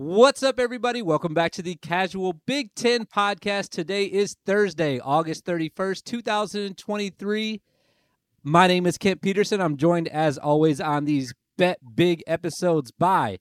What's 0.00 0.44
up, 0.44 0.60
everybody? 0.60 1.02
Welcome 1.02 1.34
back 1.34 1.50
to 1.54 1.60
the 1.60 1.74
Casual 1.74 2.34
Big 2.46 2.72
Ten 2.76 3.04
podcast. 3.04 3.70
Today 3.70 4.04
is 4.04 4.36
Thursday, 4.46 5.00
August 5.00 5.44
31st, 5.44 6.04
2023. 6.04 7.60
My 8.44 8.68
name 8.68 8.86
is 8.86 8.96
Kent 8.96 9.20
Peterson. 9.20 9.60
I'm 9.60 9.76
joined, 9.76 10.06
as 10.06 10.38
always, 10.38 10.80
on 10.80 11.04
these 11.04 11.34
Bet 11.56 11.80
Big 11.96 12.22
episodes 12.28 12.92
by 12.92 13.40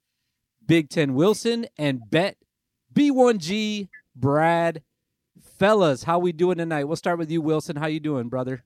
Big 0.65 0.89
Ten 0.89 1.13
Wilson 1.13 1.67
and 1.77 2.01
Bet 2.09 2.37
B1G 2.91 3.89
Brad. 4.15 4.81
Fellas, 5.59 6.05
how 6.05 6.17
we 6.17 6.31
doing 6.31 6.57
tonight? 6.57 6.85
We'll 6.85 6.95
start 6.95 7.19
with 7.19 7.29
you, 7.29 7.39
Wilson. 7.39 7.75
How 7.75 7.85
you 7.85 7.99
doing, 7.99 8.29
brother? 8.29 8.63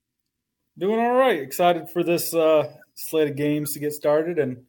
Doing 0.77 1.01
all 1.01 1.15
right. 1.15 1.41
Excited 1.41 1.89
for 1.89 2.03
this 2.03 2.33
uh, 2.33 2.71
slate 2.95 3.31
of 3.31 3.35
games 3.35 3.73
to 3.73 3.79
get 3.79 3.91
started, 3.91 4.39
and 4.39 4.63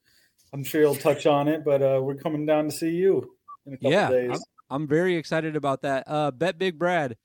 I'm 0.53 0.65
sure 0.65 0.81
you'll 0.81 0.95
touch 0.95 1.27
on 1.27 1.49
it. 1.49 1.65
But 1.65 1.83
uh, 1.83 2.01
we're 2.03 2.17
coming 2.17 2.47
down 2.47 2.67
to 2.67 2.71
see 2.71 2.91
you 2.91 3.35
in 3.67 3.75
a 3.75 3.77
couple 3.77 3.93
yeah, 3.93 4.11
days. 4.11 4.31
I'm, 4.71 4.83
I'm 4.83 4.87
very 4.87 5.17
excited 5.17 5.57
about 5.57 5.83
that. 5.83 6.05
Uh, 6.07 6.31
Bet 6.31 6.59
Big 6.59 6.79
Brad, 6.79 7.17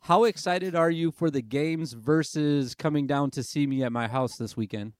how 0.00 0.24
excited 0.24 0.74
are 0.74 0.90
you 0.90 1.10
for 1.10 1.30
the 1.30 1.42
games 1.42 1.92
versus 1.92 2.74
coming 2.74 3.06
down 3.06 3.30
to 3.32 3.42
see 3.42 3.66
me 3.66 3.82
at 3.82 3.92
my 3.92 4.08
house 4.08 4.36
this 4.36 4.56
weekend? 4.56 4.92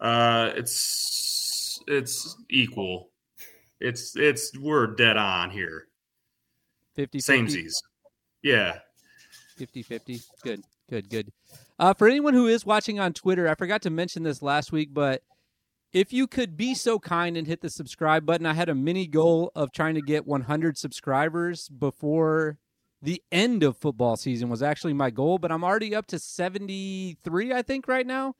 Uh, 0.00 0.50
it's 0.56 1.80
it's 1.86 2.36
equal. 2.50 3.10
It's 3.80 4.16
it's 4.16 4.56
we're 4.58 4.88
dead 4.88 5.16
on 5.16 5.50
here. 5.50 5.86
50 6.94 7.18
Samesies. 7.18 7.72
Yeah. 8.42 8.78
50 9.56 9.82
50. 9.82 10.20
Good, 10.42 10.62
good, 10.90 11.08
good. 11.08 11.32
Uh, 11.78 11.94
for 11.94 12.08
anyone 12.08 12.34
who 12.34 12.48
is 12.48 12.66
watching 12.66 13.00
on 13.00 13.12
Twitter, 13.12 13.48
I 13.48 13.54
forgot 13.54 13.82
to 13.82 13.90
mention 13.90 14.22
this 14.22 14.42
last 14.42 14.72
week, 14.72 14.92
but 14.92 15.22
if 15.92 16.12
you 16.12 16.26
could 16.26 16.56
be 16.56 16.74
so 16.74 16.98
kind 16.98 17.36
and 17.36 17.46
hit 17.46 17.60
the 17.60 17.70
subscribe 17.70 18.24
button, 18.24 18.46
I 18.46 18.54
had 18.54 18.68
a 18.68 18.74
mini 18.74 19.06
goal 19.06 19.52
of 19.54 19.72
trying 19.72 19.94
to 19.94 20.02
get 20.02 20.26
100 20.26 20.78
subscribers 20.78 21.68
before 21.68 22.58
the 23.02 23.22
end 23.30 23.62
of 23.62 23.76
football 23.76 24.16
season 24.16 24.48
was 24.48 24.62
actually 24.62 24.94
my 24.94 25.10
goal, 25.10 25.38
but 25.38 25.50
I'm 25.50 25.64
already 25.64 25.94
up 25.94 26.06
to 26.06 26.18
73, 26.18 27.52
I 27.52 27.62
think, 27.62 27.88
right 27.88 28.06
now. 28.06 28.36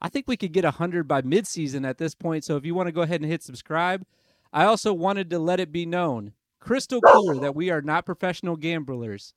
I 0.00 0.08
think 0.08 0.26
we 0.26 0.36
could 0.36 0.52
get 0.52 0.64
100 0.64 1.06
by 1.06 1.22
midseason 1.22 1.86
at 1.86 1.98
this 1.98 2.14
point. 2.14 2.44
So 2.44 2.56
if 2.56 2.64
you 2.64 2.74
want 2.74 2.88
to 2.88 2.92
go 2.92 3.02
ahead 3.02 3.20
and 3.20 3.30
hit 3.30 3.42
subscribe, 3.42 4.04
I 4.52 4.64
also 4.64 4.92
wanted 4.92 5.30
to 5.30 5.38
let 5.38 5.60
it 5.60 5.70
be 5.70 5.86
known 5.86 6.32
crystal 6.60 7.00
clear 7.00 7.36
that 7.36 7.54
we 7.54 7.70
are 7.70 7.82
not 7.82 8.06
professional 8.06 8.56
gamblers. 8.56 9.34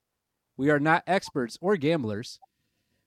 We 0.57 0.69
are 0.71 0.79
not 0.79 1.03
experts 1.05 1.57
or 1.61 1.77
gamblers. 1.77 2.39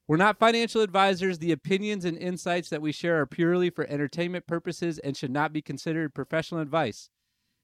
We're 0.08 0.16
not 0.16 0.38
financial 0.38 0.82
advisors. 0.82 1.38
The 1.38 1.52
opinions 1.52 2.04
and 2.04 2.18
insights 2.18 2.68
that 2.70 2.82
we 2.82 2.92
share 2.92 3.20
are 3.20 3.26
purely 3.26 3.70
for 3.70 3.86
entertainment 3.86 4.46
purposes 4.46 4.98
and 4.98 5.16
should 5.16 5.30
not 5.30 5.52
be 5.52 5.62
considered 5.62 6.14
professional 6.14 6.60
advice. 6.60 7.08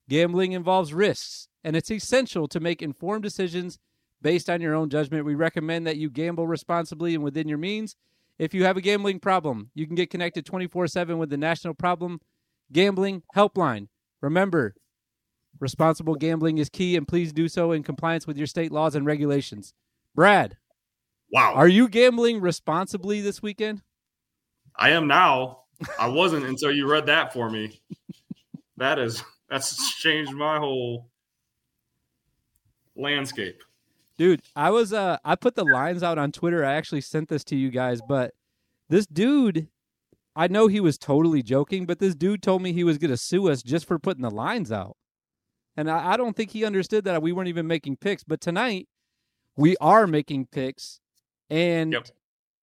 Gambling 0.08 0.53
involves 0.53 0.95
risks, 0.95 1.48
and 1.62 1.77
it's 1.77 1.91
essential 1.91 2.48
to 2.48 2.61
make 2.61 2.80
informed 2.80 3.22
decisions 3.22 3.78
based 4.22 4.48
on 4.48 4.61
your 4.61 4.75
own 4.75 4.89
judgment. 4.89 5.27
We 5.27 5.34
recommend 5.34 5.86
that 5.86 5.97
you 5.97 6.11
gamble 6.11 6.47
responsibly 6.47 7.14
and 7.14 7.22
within 7.22 7.48
your 7.48 7.58
means. 7.58 7.97
If 8.39 8.55
you 8.55 8.64
have 8.64 8.77
a 8.77 8.80
gambling 8.80 9.20
problem, 9.20 9.70
you 9.75 9.86
can 9.86 9.97
get 9.97 10.11
connected 10.11 10.47
24 10.47 10.86
7 10.86 11.19
with 11.19 11.30
the 11.30 11.36
National 11.36 11.75
Problem 11.75 12.20
Gambling 12.73 13.23
Helpline. 13.36 13.89
Remember, 14.20 14.75
responsible 15.61 16.14
gambling 16.14 16.58
is 16.58 16.69
key, 16.69 16.97
and 16.97 17.06
please 17.06 17.33
do 17.33 17.48
so 17.48 17.73
in 17.73 17.83
compliance 17.83 18.27
with 18.27 18.39
your 18.39 18.47
state 18.47 18.73
laws 18.73 18.95
and 18.95 19.05
regulations. 19.05 19.75
Brad, 20.14 20.56
Wow. 21.31 21.55
are 21.55 21.69
you 21.69 21.89
gambling 21.89 22.41
responsibly 22.41 23.21
this 23.21 23.43
weekend? 23.43 23.83
I 24.75 24.91
am 24.91 25.07
now. 25.07 25.65
I 25.98 26.09
wasn't 26.09 26.47
until 26.47 26.73
you 26.73 26.91
read 26.91 27.07
that 27.07 27.33
for 27.33 27.51
me. 27.51 27.81
That 28.77 28.98
is 28.98 29.23
that's 29.51 29.97
changed 29.97 30.33
my 30.33 30.59
whole 30.59 31.11
landscape. 32.97 33.62
Dude, 34.17 34.43
I 34.55 34.70
was 34.70 34.93
uh 34.93 35.19
I 35.25 35.35
put 35.35 35.57
the 35.57 35.65
lines 35.65 36.03
out 36.03 36.19
on 36.19 36.33
Twitter. 36.33 36.64
I 36.64 36.75
actually 36.75 37.01
sent 37.01 37.29
this 37.29 37.45
to 37.45 37.57
you 37.57 37.70
guys, 37.70 38.01
but 38.08 38.35
this 38.89 39.07
dude 39.07 39.69
I 40.36 40.47
know 40.47 40.69
he 40.69 40.81
was 40.81 40.97
totally 40.97 41.42
joking, 41.42 41.86
but 41.86 41.98
this 41.98 42.14
dude 42.14 42.42
told 42.42 42.63
me 42.63 42.73
he 42.73 42.85
was 42.85 42.98
gonna 42.98 43.17
sue 43.17 43.48
us 43.48 43.63
just 43.63 43.86
for 43.86 43.98
putting 43.98 44.23
the 44.23 44.31
lines 44.31 44.70
out. 44.70 44.97
And 45.77 45.91
I, 45.91 46.13
I 46.13 46.17
don't 46.17 46.36
think 46.36 46.52
he 46.52 46.64
understood 46.64 47.05
that 47.05 47.23
we 47.23 47.33
weren't 47.33 47.48
even 47.48 47.67
making 47.67 47.97
picks. 47.97 48.25
But 48.25 48.41
tonight 48.41 48.89
we 49.57 49.77
are 49.81 50.07
making 50.07 50.47
picks 50.47 51.01
and 51.51 51.92
Yep. 51.92 52.09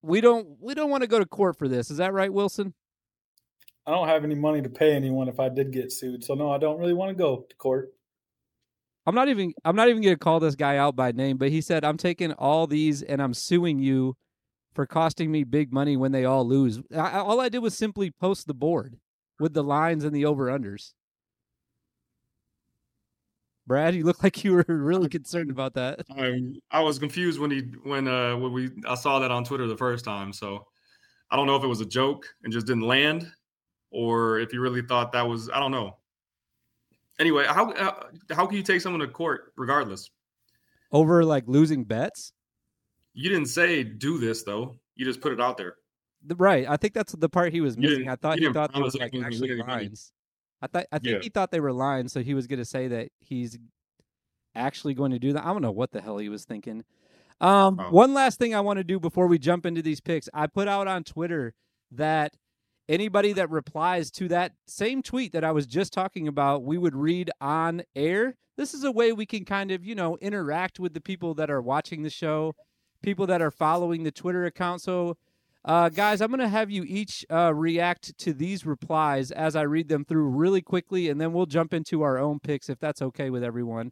we 0.02 0.22
don't 0.22 0.48
we 0.60 0.74
don't 0.74 0.90
want 0.90 1.02
to 1.02 1.08
go 1.08 1.20
to 1.20 1.26
court 1.26 1.58
for 1.58 1.68
this. 1.68 1.90
Is 1.92 1.98
that 1.98 2.14
right, 2.14 2.32
Wilson? 2.32 2.74
I 3.88 3.92
don't 3.92 4.08
have 4.08 4.24
any 4.24 4.36
money 4.36 4.62
to 4.62 4.70
pay 4.70 4.94
anyone 4.94 5.28
if 5.28 5.40
I 5.40 5.48
did 5.50 5.72
get 5.72 5.92
sued, 5.92 6.24
so 6.24 6.34
no, 6.34 6.52
I 6.52 6.58
don't 6.58 6.80
really 6.80 6.94
want 6.94 7.10
to 7.10 7.16
go 7.16 7.46
to 7.48 7.56
court. 7.58 7.94
I'm 9.06 9.14
not 9.16 9.30
even 9.30 9.54
I'm 9.64 9.76
not 9.76 9.90
even 9.90 10.02
gonna 10.02 10.18
call 10.18 10.40
this 10.40 10.56
guy 10.56 10.78
out 10.78 10.96
by 10.96 11.12
name, 11.12 11.38
but 11.38 11.50
he 11.52 11.62
said 11.62 11.84
I'm 11.86 11.98
taking 11.98 12.32
all 12.34 12.66
these 12.68 13.04
and 13.04 13.22
I'm 13.22 13.34
suing 13.34 13.78
you 13.80 14.16
for 14.74 14.86
costing 14.88 15.32
me 15.32 15.44
big 15.44 15.72
money 15.72 15.96
when 15.96 16.12
they 16.12 16.26
all 16.26 16.46
lose. 16.46 16.82
I, 16.94 16.98
I- 16.98 17.20
all 17.20 17.40
I 17.40 17.50
did 17.50 17.60
was 17.60 17.78
simply 17.78 18.12
post 18.12 18.48
the 18.48 18.54
board 18.56 18.98
with 19.40 19.54
the 19.54 19.64
lines 19.64 20.04
and 20.04 20.16
the 20.16 20.26
over 20.26 20.48
unders. 20.48 20.94
Brad, 23.68 23.96
you 23.96 24.04
look 24.04 24.22
like 24.24 24.44
you 24.44 24.54
were 24.54 24.66
really 24.68 25.10
concerned 25.10 25.50
about 25.50 25.74
that. 25.74 26.02
I 26.18 26.40
I 26.72 26.82
was 26.82 27.00
confused 27.00 27.40
when 27.40 27.52
he 27.52 27.62
when 27.84 28.08
uh 28.08 28.38
when 28.38 28.54
we 28.54 28.70
I 28.88 28.96
saw 28.96 29.20
that 29.20 29.32
on 29.32 29.44
Twitter 29.44 29.68
the 29.68 29.78
first 29.78 30.06
time. 30.06 30.32
So 30.34 30.68
I 31.32 31.36
don't 31.36 31.48
know 31.48 31.56
if 31.56 31.64
it 31.64 31.68
was 31.68 31.82
a 31.82 31.86
joke 31.86 32.28
and 32.44 32.54
just 32.54 32.68
didn't 32.68 32.84
land, 32.84 33.32
or 33.92 34.40
if 34.40 34.52
he 34.52 34.58
really 34.58 34.82
thought 34.82 35.12
that 35.14 35.28
was 35.28 35.50
I 35.50 35.60
don't 35.60 35.72
know. 35.72 35.98
Anyway, 37.20 37.46
how 37.48 37.74
how, 37.76 38.08
how 38.32 38.46
can 38.46 38.58
you 38.58 38.64
take 38.64 38.82
someone 38.82 39.00
to 39.00 39.08
court 39.08 39.54
regardless? 39.58 40.10
Over 40.92 41.26
like 41.26 41.46
losing 41.48 41.84
bets. 41.84 42.34
You 43.14 43.30
didn't 43.30 43.48
say 43.48 43.84
do 43.84 44.18
this 44.20 44.44
though. 44.44 44.76
You 44.96 45.06
just 45.06 45.22
put 45.22 45.32
it 45.34 45.42
out 45.42 45.58
there. 45.58 45.76
The- 46.26 46.36
Right. 46.36 46.68
I 46.68 46.78
think 46.78 46.94
that's 46.94 47.14
the 47.14 47.30
part 47.30 47.54
he 47.54 47.62
was 47.62 47.78
missing. 47.78 48.10
I 48.10 48.16
thought 48.16 48.40
you 48.40 48.48
he 48.48 48.54
thought 48.54 48.70
were 48.72 48.80
promise 48.80 48.96
like 48.96 49.14
was 49.14 49.24
actually 49.24 49.62
lines. 49.62 50.12
I 50.66 50.68
thought 50.68 50.86
I 50.92 51.00
think 51.00 51.14
Yeah. 51.14 51.20
he 51.22 51.30
thought 51.30 51.52
they 51.52 51.60
were 51.60 51.74
lying, 51.74 52.08
so 52.08 52.22
he 52.22 52.34
was 52.34 52.48
going 52.48 52.60
to 52.60 52.66
say 52.66 52.88
that 52.88 53.10
he's 53.20 53.58
actually 54.56 54.94
going 54.94 55.12
to 55.12 55.20
do 55.20 55.34
that. 55.34 55.44
I 55.46 55.52
don't 55.54 55.62
know 55.62 55.72
what 55.72 55.92
the 55.92 56.02
hell 56.02 56.18
he 56.18 56.30
was 56.30 56.46
thinking. 56.46 56.84
Um, 57.42 57.80
Oh. 57.80 57.90
One 57.92 58.14
last 58.14 58.40
thing 58.40 58.56
I 58.56 58.62
want 58.62 58.78
to 58.78 58.84
do 58.84 59.00
before 59.00 59.28
we 59.28 59.38
jump 59.38 59.66
into 59.66 59.82
these 59.82 60.00
picks, 60.00 60.30
I 60.34 60.48
put 60.48 60.68
out 60.68 60.88
on 60.88 61.04
Twitter 61.04 61.54
that 61.92 62.34
anybody 62.88 63.34
that 63.34 63.50
replies 63.50 64.10
to 64.12 64.28
that 64.30 64.54
same 64.68 65.02
tweet 65.02 65.34
that 65.34 65.44
I 65.44 65.52
was 65.52 65.68
just 65.68 65.92
talking 65.92 66.28
about, 66.28 66.64
we 66.64 66.78
would 66.78 66.96
read 66.96 67.30
on 67.42 67.84
air. 67.96 68.36
This 68.58 68.74
is 68.74 68.84
a 68.86 68.92
way 68.92 69.12
we 69.12 69.26
can 69.26 69.44
kind 69.44 69.72
of, 69.72 69.84
you 69.84 69.96
know, 69.96 70.18
interact 70.18 70.80
with 70.80 70.94
the 70.94 71.02
people 71.02 71.34
that 71.36 71.50
are 71.50 71.62
watching 71.62 72.04
the 72.04 72.10
show, 72.10 72.56
people 73.04 73.28
that 73.28 73.42
are 73.42 73.52
following 73.52 74.04
the 74.04 74.12
Twitter 74.12 74.46
account. 74.46 74.82
So, 74.82 75.18
uh, 75.66 75.90
guys, 75.90 76.22
I'm 76.22 76.30
going 76.30 76.40
to 76.42 76.48
have 76.48 76.70
you 76.70 76.84
each 76.84 77.26
uh, 77.32 77.52
react 77.52 78.16
to 78.20 78.34
these 78.34 78.68
replies 78.68 79.32
as 79.32 79.56
I 79.56 79.64
read 79.64 79.90
them 79.90 80.06
through 80.06 80.28
really 80.30 80.62
quickly, 80.62 81.10
and 81.10 81.20
then 81.20 81.34
we'll 81.34 81.48
jump 81.48 81.74
into 81.74 82.04
our 82.04 82.20
own 82.20 82.40
picks 82.40 82.70
if 82.70 82.80
that's 82.80 83.02
okay 83.02 83.32
with 83.32 83.44
everyone. 83.44 83.92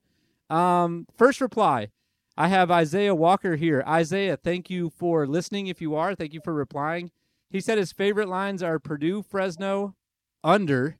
Um, 0.51 1.07
first 1.17 1.41
reply 1.41 1.89
I 2.38 2.47
have 2.47 2.69
Isaiah 2.69 3.16
Walker 3.16 3.56
here. 3.56 3.84
Isaiah, 3.88 4.38
thank 4.38 4.69
you 4.69 4.91
for 4.91 5.25
listening. 5.25 5.66
If 5.66 5.81
you 5.81 5.95
are, 5.95 6.13
thank 6.13 6.34
you 6.34 6.41
for 6.44 6.53
replying. 6.53 7.09
He 7.50 7.59
said 7.59 7.79
his 7.79 7.91
favorite 7.91 8.29
lines 8.29 8.61
are 8.61 8.78
Purdue, 8.78 9.23
Fresno, 9.23 9.95
under 10.44 10.97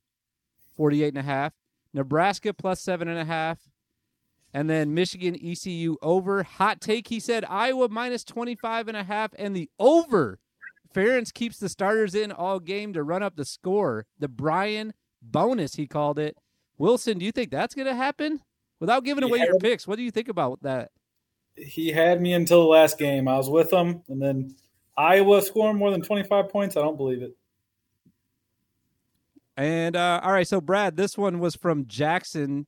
48 0.76 1.10
and 1.10 1.18
a 1.18 1.24
half, 1.24 1.54
Nebraska 1.94 2.52
plus 2.52 2.82
seven 2.82 3.08
and 3.08 3.20
a 3.20 3.26
half, 3.26 3.60
and 4.54 4.70
then 4.70 4.94
Michigan 4.94 5.36
ECU 5.40 5.98
over. 6.02 6.42
Hot 6.44 6.82
take, 6.82 7.10
he 7.10 7.20
said 7.20 7.46
Iowa 7.48 7.90
minus 7.90 8.24
25 8.24 8.88
and 8.88 8.98
a 8.98 9.04
half 9.04 9.32
and 9.38 9.56
the 9.56 9.70
over. 9.80 10.40
Ferentz 10.94 11.34
keeps 11.34 11.58
the 11.58 11.70
starters 11.70 12.16
in 12.16 12.32
all 12.32 12.60
game 12.60 12.94
to 12.94 13.04
run 13.04 13.24
up 13.24 13.36
the 13.36 13.46
score. 13.46 14.06
The 14.20 14.28
Brian 14.28 14.94
bonus, 15.22 15.76
he 15.76 15.88
called 15.88 16.20
it. 16.20 16.38
Wilson, 16.78 17.20
do 17.20 17.26
you 17.26 17.32
think 17.32 17.52
that's 17.52 17.76
going 17.76 17.88
to 17.88 17.96
happen? 17.96 18.42
Without 18.80 19.06
giving 19.06 19.24
away 19.24 19.40
your 19.40 19.58
picks, 19.60 19.88
what 19.88 19.98
do 19.98 20.04
you 20.04 20.12
think 20.12 20.28
about 20.28 20.62
that? 20.64 20.92
He 21.56 21.92
had 21.92 22.22
me 22.22 22.34
until 22.34 22.62
the 22.62 22.68
last 22.68 22.98
game. 22.98 23.28
I 23.28 23.38
was 23.38 23.50
with 23.50 23.72
him, 23.72 24.02
and 24.10 24.22
then 24.22 24.56
Iowa 24.98 25.42
scoring 25.42 25.78
more 25.78 25.92
than 25.92 26.02
25 26.02 26.50
points. 26.50 26.76
I 26.76 26.82
don't 26.82 26.98
believe 26.98 27.22
it. 27.22 27.36
And 29.56 29.96
uh, 29.96 30.20
all 30.24 30.32
right, 30.32 30.48
so 30.48 30.60
Brad, 30.60 30.98
this 30.98 31.18
one 31.18 31.40
was 31.40 31.56
from 31.56 31.86
Jackson. 31.86 32.66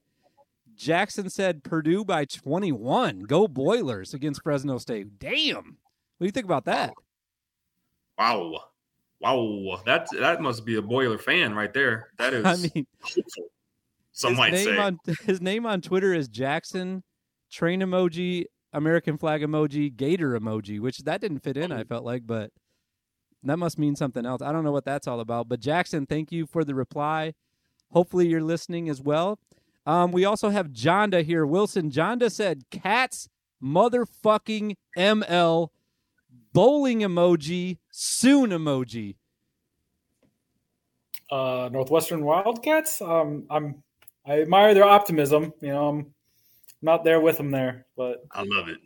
Jackson 0.76 1.30
said 1.30 1.64
Purdue 1.64 2.06
by 2.06 2.26
21. 2.26 3.22
Go 3.22 3.48
Boilers 3.48 4.14
against 4.14 4.44
Fresno 4.44 4.78
State. 4.78 5.18
Damn. 5.20 5.56
What 6.18 6.20
do 6.20 6.26
you 6.26 6.32
think 6.32 6.46
about 6.46 6.66
that? 6.66 6.94
Wow. 8.18 8.54
Wow. 9.20 9.82
That 9.86 10.08
that 10.20 10.42
must 10.42 10.66
be 10.66 10.76
a 10.76 10.82
boiler 10.82 11.18
fan 11.18 11.54
right 11.56 11.74
there. 11.74 12.10
That 12.18 12.34
is 12.34 12.46
I 12.46 12.56
mean, 12.56 12.88
hopeful. 13.02 13.46
Some 14.12 14.32
his 14.32 14.38
might 14.38 14.54
name 14.54 14.66
say. 14.66 14.78
on 14.78 15.00
his 15.26 15.42
name 15.42 15.66
on 15.66 15.82
Twitter 15.82 16.14
is 16.14 16.28
Jackson 16.28 17.04
train 17.52 17.82
emoji, 17.82 18.46
American 18.74 19.18
flag 19.18 19.42
emoji, 19.42 19.96
gator 19.96 20.38
emoji, 20.40 20.80
which 20.80 21.00
that 21.00 21.22
didn't 21.22 21.40
fit 21.40 21.58
in, 21.58 21.72
I 21.72 21.82
Oh. 21.82 21.86
felt 21.86 22.04
like, 22.06 22.26
but 22.26 22.52
that 23.44 23.58
must 23.58 23.78
mean 23.78 23.96
something 23.96 24.26
else. 24.26 24.42
I 24.42 24.52
don't 24.52 24.64
know 24.64 24.72
what 24.72 24.86
that's 24.86 25.08
all 25.08 25.20
about. 25.20 25.48
But 25.48 25.60
Jackson, 25.60 26.06
thank 26.06 26.32
you 26.32 26.46
for 26.48 26.64
the 26.64 26.74
reply. 26.76 27.34
Hopefully, 27.92 28.28
you're 28.28 28.42
listening 28.42 28.90
as 28.90 29.02
well. 29.02 29.40
Um, 29.86 30.12
we 30.12 30.26
also 30.26 30.50
have 30.50 30.70
Jonda 30.70 31.24
here. 31.24 31.46
Wilson 31.46 31.92
Jonda 31.92 32.32
said, 32.32 32.64
"Cats 32.72 33.30
motherfucking 33.64 34.76
ML 34.98 35.70
bowling 36.56 37.02
emoji 37.02 37.78
soon 37.92 38.50
emoji." 38.50 39.16
Uh, 41.32 41.70
Northwestern 41.72 42.24
Wildcats. 42.24 43.02
Um, 43.02 43.46
I'm 43.50 43.84
I 44.26 44.42
admire 44.42 44.74
their 44.74 44.84
optimism. 44.86 45.54
You 45.62 45.70
know, 45.70 45.88
I'm 45.90 46.14
not 46.82 47.04
there 47.04 47.20
with 47.20 47.38
them 47.38 47.52
there, 47.52 47.86
but 47.98 48.24
I 48.32 48.44
love 48.44 48.70
it. 48.70 48.78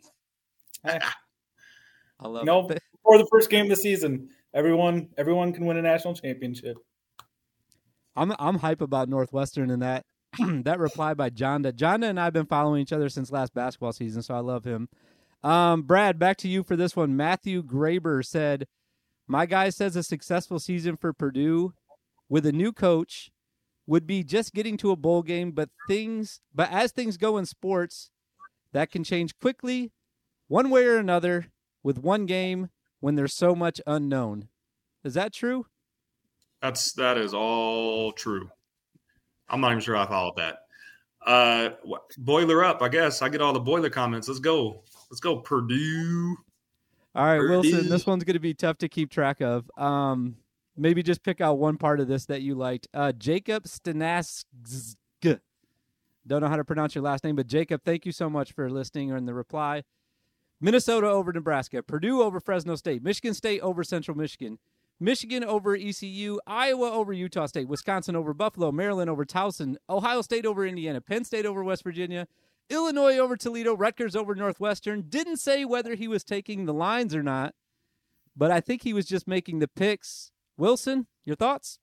eh, 0.84 0.98
I 2.20 2.28
love 2.28 2.44
No. 2.44 2.68
it. 2.68 2.82
for 3.02 3.18
the 3.18 3.26
first 3.30 3.48
game 3.50 3.64
of 3.64 3.70
the 3.70 3.76
season, 3.76 4.28
everyone 4.54 5.08
everyone 5.16 5.52
can 5.52 5.64
win 5.66 5.76
a 5.76 5.82
national 5.82 6.14
championship. 6.14 6.76
I'm 8.16 8.32
I'm 8.38 8.56
hype 8.58 8.80
about 8.80 9.08
Northwestern 9.08 9.70
and 9.70 9.82
that 9.82 10.04
that 10.38 10.78
reply 10.78 11.14
by 11.14 11.30
Jonda. 11.30 11.72
Jonda 11.72 12.04
and 12.08 12.18
I 12.20 12.24
have 12.24 12.32
been 12.32 12.46
following 12.46 12.80
each 12.82 12.92
other 12.92 13.08
since 13.08 13.30
last 13.30 13.52
basketball 13.54 13.92
season, 13.92 14.22
so 14.22 14.34
I 14.34 14.40
love 14.40 14.64
him. 14.64 14.88
Um, 15.42 15.82
Brad, 15.82 16.18
back 16.18 16.36
to 16.38 16.48
you 16.48 16.62
for 16.62 16.76
this 16.76 16.94
one. 16.94 17.16
Matthew 17.16 17.62
Graber 17.62 18.24
said, 18.24 18.66
"My 19.26 19.46
guy 19.46 19.70
says 19.70 19.96
a 19.96 20.02
successful 20.02 20.58
season 20.58 20.96
for 20.96 21.12
Purdue 21.12 21.72
with 22.28 22.44
a 22.46 22.52
new 22.52 22.72
coach 22.72 23.30
would 23.86 24.06
be 24.06 24.22
just 24.22 24.52
getting 24.54 24.76
to 24.78 24.90
a 24.90 24.96
bowl 24.96 25.22
game, 25.22 25.52
but 25.52 25.70
things 25.88 26.40
but 26.54 26.70
as 26.70 26.92
things 26.92 27.16
go 27.16 27.38
in 27.38 27.46
sports, 27.46 28.10
that 28.72 28.90
can 28.90 29.02
change 29.02 29.38
quickly, 29.38 29.92
one 30.48 30.70
way 30.70 30.84
or 30.84 30.98
another, 30.98 31.46
with 31.82 31.98
one 31.98 32.26
game 32.26 32.68
when 33.00 33.14
there's 33.14 33.34
so 33.34 33.54
much 33.54 33.80
unknown." 33.86 34.48
Is 35.02 35.14
that 35.14 35.32
true? 35.32 35.66
That's 36.60 36.92
that 36.92 37.16
is 37.16 37.32
all 37.32 38.12
true. 38.12 38.50
I'm 39.48 39.60
not 39.60 39.72
even 39.72 39.80
sure 39.80 39.96
I 39.96 40.06
followed 40.06 40.36
that. 40.36 40.58
Uh, 41.24 41.70
boiler 42.18 42.64
up, 42.64 42.82
I 42.82 42.88
guess. 42.88 43.22
I 43.22 43.28
get 43.28 43.40
all 43.40 43.52
the 43.52 43.60
boiler 43.60 43.90
comments. 43.90 44.28
Let's 44.28 44.40
go. 44.40 44.84
Let's 45.10 45.20
go, 45.20 45.38
Purdue. 45.38 46.36
All 47.14 47.24
right, 47.24 47.40
Wilson, 47.40 47.88
this 47.88 48.06
one's 48.06 48.22
going 48.22 48.34
to 48.34 48.40
be 48.40 48.54
tough 48.54 48.78
to 48.78 48.88
keep 48.88 49.10
track 49.10 49.40
of. 49.40 49.68
Um, 49.76 50.36
maybe 50.76 51.02
just 51.02 51.24
pick 51.24 51.40
out 51.40 51.58
one 51.58 51.76
part 51.76 51.98
of 51.98 52.06
this 52.06 52.26
that 52.26 52.42
you 52.42 52.54
liked. 52.54 52.86
Uh, 52.94 53.12
Jacob 53.12 53.64
Stanask. 53.64 54.44
Don't 56.26 56.42
know 56.42 56.48
how 56.48 56.56
to 56.56 56.64
pronounce 56.64 56.94
your 56.94 57.02
last 57.02 57.24
name, 57.24 57.34
but 57.34 57.48
Jacob, 57.48 57.82
thank 57.84 58.06
you 58.06 58.12
so 58.12 58.30
much 58.30 58.52
for 58.52 58.70
listening 58.70 59.10
or 59.10 59.16
in 59.16 59.26
the 59.26 59.34
reply. 59.34 59.82
Minnesota 60.60 61.08
over 61.08 61.32
Nebraska, 61.32 61.82
Purdue 61.82 62.22
over 62.22 62.38
Fresno 62.38 62.76
State, 62.76 63.02
Michigan 63.02 63.32
State 63.34 63.60
over 63.62 63.82
Central 63.82 64.16
Michigan, 64.16 64.58
Michigan 65.00 65.42
over 65.42 65.74
ECU, 65.74 66.38
Iowa 66.46 66.90
over 66.90 67.12
Utah 67.14 67.46
State, 67.46 67.66
Wisconsin 67.66 68.14
over 68.14 68.34
Buffalo, 68.34 68.70
Maryland 68.70 69.08
over 69.08 69.24
Towson, 69.24 69.76
Ohio 69.88 70.20
State 70.20 70.44
over 70.44 70.66
Indiana, 70.66 71.00
Penn 71.00 71.24
State 71.24 71.46
over 71.46 71.64
West 71.64 71.82
Virginia, 71.82 72.28
Illinois 72.70 73.18
over 73.18 73.36
Toledo, 73.36 73.76
Rutgers 73.76 74.16
over 74.16 74.34
Northwestern. 74.34 75.02
Didn't 75.02 75.38
say 75.38 75.64
whether 75.64 75.94
he 75.94 76.08
was 76.08 76.24
taking 76.24 76.64
the 76.64 76.74
lines 76.74 77.14
or 77.14 77.22
not, 77.22 77.54
but 78.36 78.50
I 78.50 78.60
think 78.60 78.82
he 78.82 78.92
was 78.92 79.06
just 79.06 79.28
making 79.28 79.58
the 79.58 79.68
picks. 79.68 80.30
Wilson, 80.56 81.06
your 81.24 81.36
thoughts? 81.36 81.78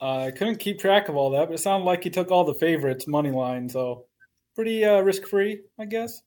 Uh, 0.00 0.26
I 0.26 0.30
couldn't 0.30 0.56
keep 0.56 0.78
track 0.78 1.08
of 1.08 1.16
all 1.16 1.30
that, 1.30 1.48
but 1.48 1.54
it 1.54 1.58
sounded 1.58 1.86
like 1.86 2.02
he 2.02 2.10
took 2.10 2.30
all 2.30 2.44
the 2.44 2.54
favorites 2.54 3.06
money 3.06 3.30
line, 3.30 3.68
so 3.68 4.06
pretty 4.54 4.84
uh, 4.84 5.00
risk 5.00 5.26
free, 5.26 5.60
I 5.78 5.84
guess. 5.84 6.22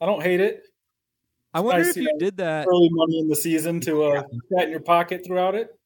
I 0.00 0.06
don't 0.06 0.22
hate 0.22 0.40
it. 0.40 0.64
I 1.52 1.60
wonder 1.60 1.84
nice 1.84 1.96
if 1.96 2.02
you 2.02 2.16
did 2.18 2.36
that. 2.36 2.66
Early 2.68 2.88
money 2.92 3.18
in 3.18 3.28
the 3.28 3.36
season 3.36 3.80
to 3.80 4.04
uh, 4.04 4.22
pat 4.54 4.64
in 4.64 4.70
your 4.70 4.80
pocket 4.80 5.24
throughout 5.26 5.54
it. 5.54 5.76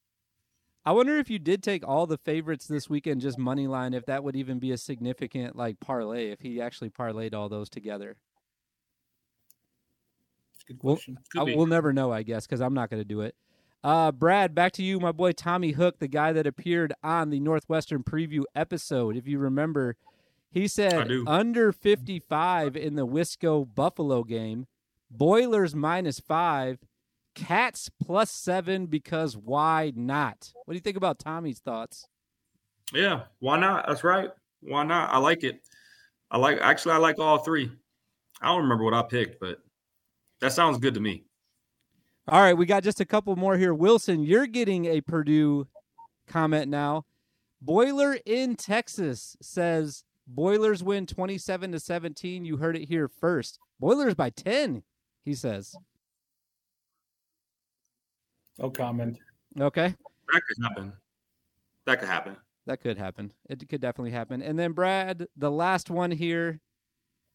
I 0.87 0.93
wonder 0.93 1.17
if 1.17 1.31
you 1.31 1.39
did 1.39 1.63
take 1.63 1.87
all 1.87 2.07
the 2.07 2.19
favorites 2.19 2.67
this 2.67 2.91
weekend, 2.91 3.23
just 3.23 3.39
money 3.39 3.67
line, 3.67 3.95
if 3.95 4.05
that 4.07 4.23
would 4.23 4.37
even 4.37 4.59
be 4.59 4.71
a 4.71 4.77
significant 4.77 5.57
like 5.57 5.81
parlay, 5.81 6.31
if 6.31 6.41
he 6.41 6.61
actually 6.61 6.91
parlayed 6.91 7.33
all 7.35 7.49
those 7.49 7.71
together. 7.71 8.17
Good 10.67 10.79
Well, 10.83 10.97
question. 10.97 11.19
Could 11.33 11.41
I, 11.41 11.57
we'll 11.57 11.67
never 11.67 11.93
know, 11.93 12.13
I 12.13 12.23
guess, 12.23 12.47
because 12.47 12.61
I'm 12.61 12.75
not 12.75 12.91
going 12.91 13.01
to 13.01 13.09
do 13.09 13.23
it. 13.23 13.35
Uh, 13.83 14.13
Brad, 14.13 14.55
back 14.55 14.73
to 14.73 14.83
you, 14.83 14.99
my 14.99 15.13
boy 15.13 15.33
Tommy 15.33 15.73
Hook, 15.73 15.99
the 15.99 16.09
guy 16.09 16.33
that 16.33 16.47
appeared 16.47 16.95
on 17.03 17.31
the 17.31 17.41
Northwestern 17.41 18.03
preview 18.03 18.45
episode. 18.55 19.17
If 19.17 19.27
you 19.27 19.39
remember, 19.39 19.97
he 20.51 20.69
said 20.69 21.11
under 21.27 21.71
55 21.71 22.77
in 22.77 22.95
the 22.95 23.07
Wisco 23.07 23.67
Buffalo 23.75 24.25
game, 24.25 24.67
Boilers 25.11 25.75
minus 25.75 26.19
five, 26.19 26.79
Cats 27.35 27.91
plus 28.05 28.31
seven 28.31 28.87
because 28.87 29.37
why 29.37 29.93
not? 29.97 30.53
What 30.65 30.73
do 30.73 30.77
you 30.77 30.81
think 30.81 30.97
about 30.97 31.19
Tommy's 31.19 31.61
thoughts? 31.61 32.07
Yeah, 32.93 33.23
why 33.41 33.59
not? 33.59 33.87
That's 33.89 34.05
right. 34.05 34.31
Why 34.61 34.85
not? 34.85 35.11
I 35.11 35.19
like 35.19 35.45
it. 35.45 35.61
I 36.31 36.39
like 36.39 36.59
actually 36.61 36.93
I 36.93 36.99
like 36.99 37.19
all 37.19 37.39
three. 37.39 37.71
I 38.41 38.47
don't 38.47 38.63
remember 38.63 38.85
what 38.85 38.95
I 38.95 39.03
picked, 39.03 39.41
but 39.41 39.59
that 40.41 40.53
sounds 40.53 40.79
good 40.79 40.95
to 40.95 41.01
me. 41.01 41.25
All 42.27 42.41
right, 42.41 42.55
we 42.55 42.67
got 42.67 42.83
just 42.83 43.01
a 43.01 43.05
couple 43.05 43.37
more 43.37 43.57
here. 43.57 43.75
Wilson, 43.75 44.23
you're 44.23 44.47
getting 44.47 44.87
a 44.87 45.01
Purdue 45.01 45.67
comment 46.27 46.71
now. 46.71 47.05
Boiler 47.61 48.19
in 48.25 48.57
Texas 48.57 49.37
says 49.43 50.05
Boilers 50.27 50.83
win 50.83 51.07
27 51.07 51.73
to 51.73 51.81
17. 51.81 52.45
You 52.45 52.57
heard 52.57 52.77
it 52.77 52.89
here 52.89 53.09
first. 53.09 53.59
Boilers 53.79 54.15
by 54.15 54.31
10, 54.31 54.83
he 55.25 55.35
says. 55.35 55.75
No 58.59 58.71
comment. 58.71 59.19
Okay. 59.61 59.95
That 60.33 60.43
could 60.49 60.63
happen. 60.63 60.93
That 61.87 61.99
could 62.01 62.09
happen. 62.09 62.37
That 62.67 62.81
could 62.81 62.99
happen. 62.99 63.33
It 63.49 63.69
could 63.69 63.81
definitely 63.81 64.13
happen. 64.13 64.43
And 64.43 64.59
then 64.59 64.73
Brad, 64.73 65.27
the 65.37 65.51
last 65.51 65.91
one 65.91 66.11
here, 66.11 66.61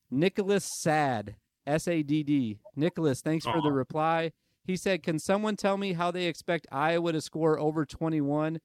Nicholas 0.09 0.67
Sad, 0.79 1.35
S 1.67 1.87
A 1.87 2.01
D 2.01 2.23
D. 2.23 2.59
Nicholas, 2.75 3.21
thanks 3.21 3.45
for 3.45 3.61
the 3.61 3.71
reply. 3.71 4.31
He 4.63 4.75
said, 4.75 5.03
"Can 5.03 5.19
someone 5.19 5.55
tell 5.55 5.77
me 5.77 5.93
how 5.93 6.09
they 6.11 6.25
expect 6.25 6.67
Iowa 6.71 7.11
to 7.11 7.21
score 7.21 7.59
over 7.59 7.85
21 7.85 8.59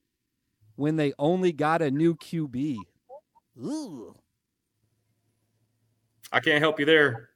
when 0.77 0.97
they 0.97 1.13
only 1.19 1.53
got 1.53 1.83
a 1.83 1.91
new 1.91 2.15
QB?" 2.15 2.77
Ooh. 3.59 4.15
I 6.33 6.41
can't 6.41 6.61
help 6.61 6.81
you 6.81 6.87
there. 6.87 7.31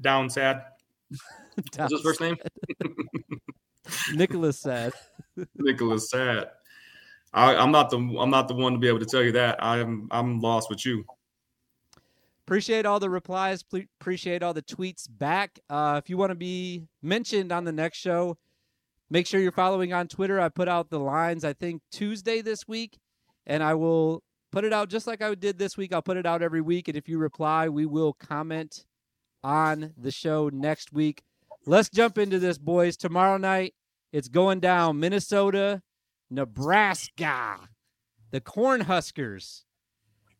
Down 0.00 0.28
sad. 0.28 0.64
What's 1.76 1.92
his 1.92 2.02
first 2.02 2.20
name? 2.20 2.36
Nicholas 4.14 4.60
Sad. 4.60 4.92
Nicholas 5.56 6.10
Sad. 6.10 6.48
I, 7.32 7.54
I'm 7.54 7.70
not 7.70 7.90
the 7.90 7.98
I'm 7.98 8.30
not 8.30 8.48
the 8.48 8.54
one 8.54 8.72
to 8.72 8.78
be 8.78 8.88
able 8.88 8.98
to 8.98 9.06
tell 9.06 9.22
you 9.22 9.32
that. 9.32 9.62
I'm 9.62 10.08
I'm 10.10 10.40
lost 10.40 10.68
with 10.68 10.84
you. 10.84 11.04
Appreciate 12.46 12.84
all 12.84 12.98
the 12.98 13.10
replies. 13.10 13.62
Ple- 13.62 13.82
appreciate 14.00 14.42
all 14.42 14.52
the 14.52 14.62
tweets 14.62 15.06
back. 15.08 15.60
Uh, 15.68 16.00
if 16.02 16.10
you 16.10 16.16
want 16.16 16.30
to 16.30 16.36
be 16.36 16.82
mentioned 17.00 17.52
on 17.52 17.64
the 17.64 17.70
next 17.70 17.98
show, 17.98 18.36
make 19.08 19.26
sure 19.26 19.38
you're 19.38 19.52
following 19.52 19.92
on 19.92 20.08
Twitter. 20.08 20.40
I 20.40 20.48
put 20.48 20.66
out 20.66 20.90
the 20.90 20.98
lines, 20.98 21.44
I 21.44 21.52
think, 21.52 21.82
Tuesday 21.92 22.40
this 22.40 22.66
week, 22.66 22.98
and 23.46 23.62
I 23.62 23.74
will 23.74 24.24
put 24.50 24.64
it 24.64 24.72
out 24.72 24.88
just 24.88 25.06
like 25.06 25.22
I 25.22 25.32
did 25.36 25.58
this 25.58 25.76
week. 25.76 25.94
I'll 25.94 26.02
put 26.02 26.16
it 26.16 26.26
out 26.26 26.42
every 26.42 26.60
week. 26.60 26.88
And 26.88 26.96
if 26.96 27.08
you 27.08 27.18
reply, 27.18 27.68
we 27.68 27.86
will 27.86 28.14
comment 28.14 28.84
on 29.44 29.92
the 29.96 30.10
show 30.10 30.50
next 30.52 30.92
week. 30.92 31.22
Let's 31.66 31.88
jump 31.88 32.18
into 32.18 32.40
this, 32.40 32.58
boys. 32.58 32.96
Tomorrow 32.96 33.36
night, 33.36 33.74
it's 34.12 34.28
going 34.28 34.60
down 34.60 35.00
Minnesota, 35.00 35.82
Nebraska, 36.30 37.68
the 38.30 38.40
Cornhuskers. 38.40 39.62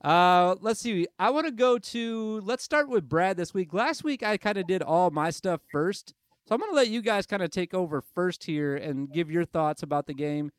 Uh, 0.02 0.56
let's 0.60 0.80
see. 0.80 1.06
I 1.18 1.30
want 1.30 1.46
to 1.46 1.52
go 1.52 1.78
to. 1.78 2.40
Let's 2.40 2.64
start 2.64 2.88
with 2.88 3.08
Brad 3.08 3.36
this 3.36 3.52
week. 3.52 3.74
Last 3.74 4.02
week, 4.02 4.22
I 4.22 4.36
kind 4.38 4.56
of 4.56 4.66
did 4.66 4.82
all 4.82 5.10
my 5.10 5.30
stuff 5.30 5.60
first, 5.70 6.14
so 6.46 6.54
I'm 6.54 6.60
going 6.60 6.70
to 6.70 6.76
let 6.76 6.88
you 6.88 7.02
guys 7.02 7.26
kind 7.26 7.42
of 7.42 7.50
take 7.50 7.74
over 7.74 8.02
first 8.14 8.44
here 8.44 8.76
and 8.76 9.12
give 9.12 9.30
your 9.30 9.44
thoughts 9.44 9.82
about 9.82 10.06
the 10.06 10.14
game, 10.14 10.50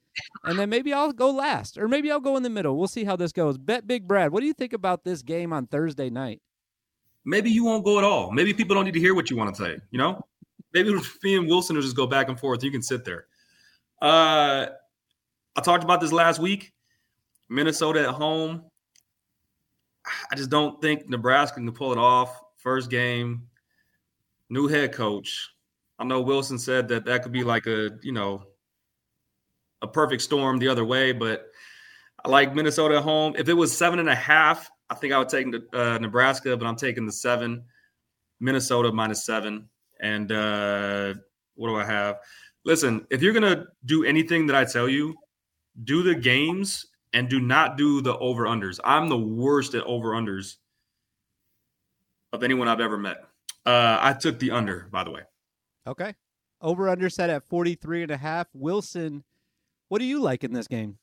and 0.44 0.60
then 0.60 0.70
maybe 0.70 0.94
I'll 0.94 1.12
go 1.12 1.32
last, 1.32 1.78
or 1.78 1.88
maybe 1.88 2.12
I'll 2.12 2.20
go 2.20 2.38
in 2.38 2.44
the 2.44 2.50
middle. 2.50 2.78
We'll 2.78 2.88
see 2.88 3.04
how 3.04 3.16
this 3.16 3.32
goes. 3.32 3.58
Bet 3.58 3.88
Big 3.88 4.08
Brad, 4.08 4.32
what 4.32 4.42
do 4.42 4.46
you 4.46 4.54
think 4.54 4.74
about 4.74 5.04
this 5.04 5.24
game 5.24 5.54
on 5.54 5.66
Thursday 5.66 6.12
night? 6.12 6.42
Maybe 7.26 7.50
you 7.50 7.64
won't 7.66 7.86
go 7.86 7.98
at 7.98 8.04
all. 8.04 8.32
Maybe 8.32 8.54
people 8.54 8.76
don't 8.76 8.86
need 8.86 8.94
to 8.94 9.00
hear 9.00 9.16
what 9.16 9.30
you 9.30 9.38
want 9.38 9.56
to 9.56 9.64
say. 9.64 9.78
You 9.90 9.98
know, 9.98 10.26
maybe 10.74 10.94
me 11.24 11.36
and 11.38 11.48
Wilson 11.48 11.76
will 11.76 11.84
just 11.84 11.96
go 11.96 12.08
back 12.08 12.30
and 12.30 12.40
forth. 12.40 12.64
You 12.64 12.72
can 12.72 12.82
sit 12.82 13.06
there. 13.06 13.26
Uh, 14.02 14.68
I 15.56 15.62
talked 15.62 15.84
about 15.84 16.02
this 16.02 16.12
last 16.12 16.40
week. 16.40 16.74
Minnesota 17.50 18.02
at 18.02 18.16
home. 18.16 18.64
I 20.32 20.36
just 20.36 20.50
don't 20.50 20.82
think 20.82 21.10
Nebraska 21.10 21.56
can 21.56 21.72
pull 21.72 21.92
it 21.92 21.98
off. 21.98 22.42
First 22.58 22.90
game, 22.90 23.48
new 24.50 24.68
head 24.68 24.94
coach. 24.94 25.50
I 26.00 26.04
know 26.04 26.22
Wilson 26.22 26.58
said 26.58 26.88
that 26.88 27.06
that 27.06 27.24
could 27.24 27.32
be 27.32 27.44
like 27.44 27.68
a 27.68 27.92
you 28.02 28.12
know 28.12 28.44
a 29.82 29.88
perfect 29.88 30.22
storm 30.22 30.58
the 30.58 30.68
other 30.68 30.86
way, 30.86 31.12
but 31.12 31.48
I 32.24 32.30
like 32.30 32.56
Minnesota 32.56 32.98
at 32.98 33.04
home. 33.04 33.36
If 33.38 33.50
it 33.50 33.54
was 33.54 33.76
seven 33.76 34.00
and 34.00 34.10
a 34.10 34.16
half, 34.16 34.70
I 34.90 34.96
think 34.96 35.14
I 35.14 35.20
would 35.20 35.30
take 35.30 35.48
uh, 35.74 35.98
Nebraska, 36.00 36.56
but 36.56 36.66
I'm 36.66 36.76
taking 36.76 37.06
the 37.06 37.12
seven. 37.12 37.64
Minnesota 38.40 38.92
minus 38.92 39.26
seven. 39.26 39.70
And 40.02 40.32
uh, 40.32 41.14
what 41.56 41.70
do 41.70 41.76
I 41.76 41.86
have? 41.86 42.18
Listen, 42.66 43.06
if 43.10 43.22
you're 43.22 43.34
gonna 43.34 43.66
do 43.86 44.04
anything 44.04 44.48
that 44.48 44.56
I 44.56 44.66
tell 44.66 44.90
you, 44.90 45.16
do 45.84 46.04
the 46.04 46.16
games 46.16 46.88
and 47.14 47.30
do 47.30 47.40
not 47.40 47.78
do 47.78 48.02
the 48.02 48.18
over 48.18 48.46
unders. 48.46 48.80
I'm 48.84 49.10
the 49.10 49.18
worst 49.18 49.76
at 49.76 49.84
over 49.84 50.12
unders 50.12 50.58
of 52.34 52.44
anyone 52.44 52.68
I've 52.68 52.80
ever 52.80 52.98
met. 52.98 53.18
Uh, 53.66 53.98
I 54.02 54.14
took 54.14 54.40
the 54.40 54.52
under, 54.52 54.88
by 54.92 55.04
the 55.04 55.12
way. 55.12 55.22
Okay. 55.86 56.16
Over 56.62 56.90
under 56.90 57.10
set 57.10 57.30
at 57.30 57.48
43 57.50 58.04
and 58.04 58.12
a 58.12 58.18
half. 58.18 58.48
Wilson, 58.54 59.24
what 59.90 60.00
do 60.00 60.06
you 60.06 60.20
like 60.20 60.44
in 60.44 60.54
this 60.54 60.68
game? 60.68 60.98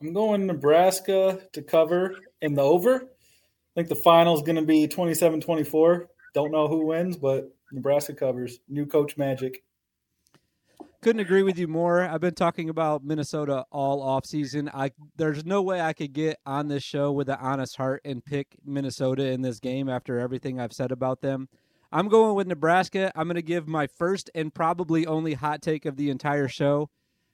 I'm 0.00 0.12
going 0.12 0.46
Nebraska 0.46 1.40
to 1.52 1.62
cover 1.62 2.16
in 2.40 2.54
the 2.54 2.62
over. 2.62 2.96
I 2.96 3.74
think 3.74 3.88
the 3.88 3.96
final 3.96 4.34
is 4.34 4.42
going 4.42 4.56
to 4.56 4.62
be 4.62 4.88
27 4.88 5.40
24. 5.40 6.08
Don't 6.34 6.52
know 6.52 6.68
who 6.68 6.86
wins, 6.86 7.16
but 7.16 7.52
Nebraska 7.72 8.14
covers. 8.14 8.60
New 8.68 8.86
coach 8.86 9.16
magic. 9.16 9.62
Couldn't 11.02 11.20
agree 11.20 11.42
with 11.42 11.58
you 11.58 11.66
more. 11.66 12.02
I've 12.02 12.20
been 12.20 12.34
talking 12.34 12.68
about 12.68 13.02
Minnesota 13.02 13.64
all 13.70 14.02
off 14.02 14.26
season. 14.26 14.70
I 14.74 14.90
there's 15.16 15.46
no 15.46 15.62
way 15.62 15.80
I 15.80 15.94
could 15.94 16.12
get 16.12 16.38
on 16.44 16.68
this 16.68 16.82
show 16.82 17.10
with 17.10 17.30
an 17.30 17.38
honest 17.40 17.76
heart 17.76 18.02
and 18.04 18.22
pick 18.22 18.48
Minnesota 18.66 19.24
in 19.28 19.40
this 19.40 19.60
game 19.60 19.88
after 19.88 20.18
everything 20.18 20.60
I've 20.60 20.74
said 20.74 20.92
about 20.92 21.22
them. 21.22 21.48
I'm 21.90 22.08
going 22.08 22.34
with 22.34 22.46
Nebraska. 22.46 23.10
I'm 23.16 23.26
going 23.26 23.36
to 23.36 23.42
give 23.42 23.66
my 23.66 23.86
first 23.86 24.30
and 24.34 24.54
probably 24.54 25.06
only 25.06 25.34
hot 25.34 25.62
take 25.62 25.86
of 25.86 25.96
the 25.96 26.10
entire 26.10 26.48
show. 26.48 26.90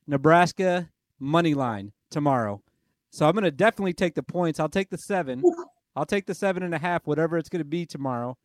Nebraska 0.07 0.89
money 1.19 1.53
line 1.55 1.93
tomorrow. 2.09 2.63
So 3.11 3.27
I'm 3.27 3.33
going 3.33 3.45
to 3.45 3.51
definitely 3.51 3.95
take 3.95 4.15
the 4.15 4.23
points. 4.23 4.61
I'll 4.61 4.69
take 4.69 4.91
the 4.91 4.99
seven. 4.99 5.43
I'll 5.97 6.07
take 6.07 6.27
the 6.27 6.35
seven 6.35 6.63
and 6.63 6.75
a 6.75 6.79
half, 6.79 7.07
whatever 7.07 7.37
it's 7.37 7.49
going 7.49 7.61
to 7.61 7.65
be 7.65 7.85
tomorrow. 7.85 8.37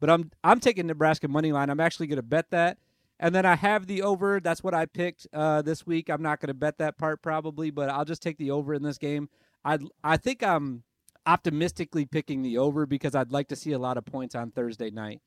But 0.00 0.10
I'm 0.10 0.30
I'm 0.42 0.60
taking 0.60 0.86
Nebraska 0.86 1.28
money 1.28 1.52
line. 1.52 1.70
I'm 1.70 1.80
actually 1.80 2.06
going 2.06 2.16
to 2.16 2.22
bet 2.22 2.50
that. 2.50 2.78
And 3.20 3.34
then 3.34 3.46
I 3.46 3.54
have 3.54 3.86
the 3.86 4.02
over. 4.02 4.40
That's 4.40 4.62
what 4.62 4.74
I 4.74 4.86
picked 4.86 5.26
uh, 5.32 5.62
this 5.62 5.86
week. 5.86 6.08
I'm 6.08 6.22
not 6.22 6.40
going 6.40 6.48
to 6.48 6.54
bet 6.54 6.78
that 6.78 6.98
part 6.98 7.22
probably, 7.22 7.70
but 7.70 7.88
I'll 7.88 8.04
just 8.04 8.22
take 8.22 8.38
the 8.38 8.50
over 8.50 8.74
in 8.74 8.82
this 8.82 8.98
game. 8.98 9.28
I 9.64 9.78
I 10.02 10.16
think 10.16 10.42
I'm 10.42 10.82
optimistically 11.26 12.04
picking 12.04 12.42
the 12.42 12.58
over 12.58 12.86
because 12.86 13.14
I'd 13.14 13.32
like 13.32 13.48
to 13.48 13.56
see 13.56 13.72
a 13.72 13.78
lot 13.78 13.96
of 13.96 14.04
points 14.04 14.34
on 14.34 14.50
Thursday 14.50 14.90
night. 14.90 15.20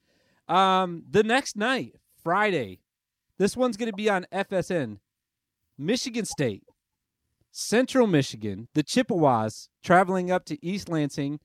Um, 0.48 1.04
the 1.10 1.24
next 1.24 1.58
night, 1.58 1.96
Friday, 2.24 2.80
this 3.38 3.58
one's 3.58 3.78
going 3.78 3.90
to 3.90 3.96
be 3.96 4.10
on 4.10 4.26
FSN. 4.32 5.00
Michigan 5.78 6.26
State, 6.26 6.64
Central 7.52 8.08
Michigan, 8.08 8.68
the 8.74 8.84
Chippewas 8.84 9.70
traveling 9.84 10.32
up 10.32 10.46
to 10.46 10.64
East 10.66 10.90
Lansing. 10.90 11.40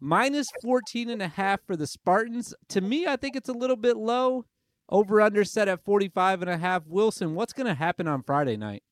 Minus 0.00 0.48
14 0.62 1.10
and 1.10 1.22
a 1.22 1.28
half 1.28 1.60
for 1.66 1.76
the 1.76 1.86
Spartans. 1.86 2.54
To 2.68 2.80
me, 2.80 3.06
I 3.06 3.16
think 3.16 3.36
it's 3.36 3.48
a 3.48 3.54
little 3.54 3.76
bit 3.76 3.96
low. 3.96 4.44
Over 4.88 5.20
under 5.20 5.42
set 5.44 5.66
at 5.66 5.84
45 5.84 6.42
and 6.42 6.50
a 6.50 6.58
half. 6.58 6.82
Wilson, 6.86 7.34
what's 7.34 7.52
going 7.52 7.66
to 7.66 7.74
happen 7.74 8.06
on 8.06 8.22
Friday 8.22 8.56
night? 8.56 8.84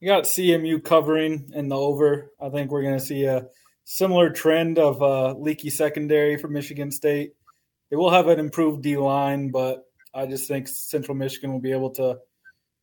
You 0.00 0.08
got 0.08 0.24
CMU 0.24 0.84
covering 0.84 1.50
in 1.54 1.68
the 1.68 1.76
over. 1.76 2.32
I 2.40 2.50
think 2.50 2.70
we're 2.70 2.82
going 2.82 2.98
to 2.98 3.04
see 3.04 3.24
a 3.24 3.46
similar 3.84 4.30
trend 4.30 4.78
of 4.78 5.00
uh, 5.02 5.32
leaky 5.34 5.70
secondary 5.70 6.36
for 6.36 6.48
Michigan 6.48 6.90
State. 6.90 7.32
They 7.90 7.96
will 7.96 8.10
have 8.10 8.28
an 8.28 8.38
improved 8.38 8.82
D 8.82 8.96
line, 8.96 9.50
but 9.50 9.84
I 10.14 10.26
just 10.26 10.46
think 10.46 10.68
Central 10.68 11.16
Michigan 11.16 11.52
will 11.52 11.60
be 11.60 11.72
able 11.72 11.90
to 11.90 12.18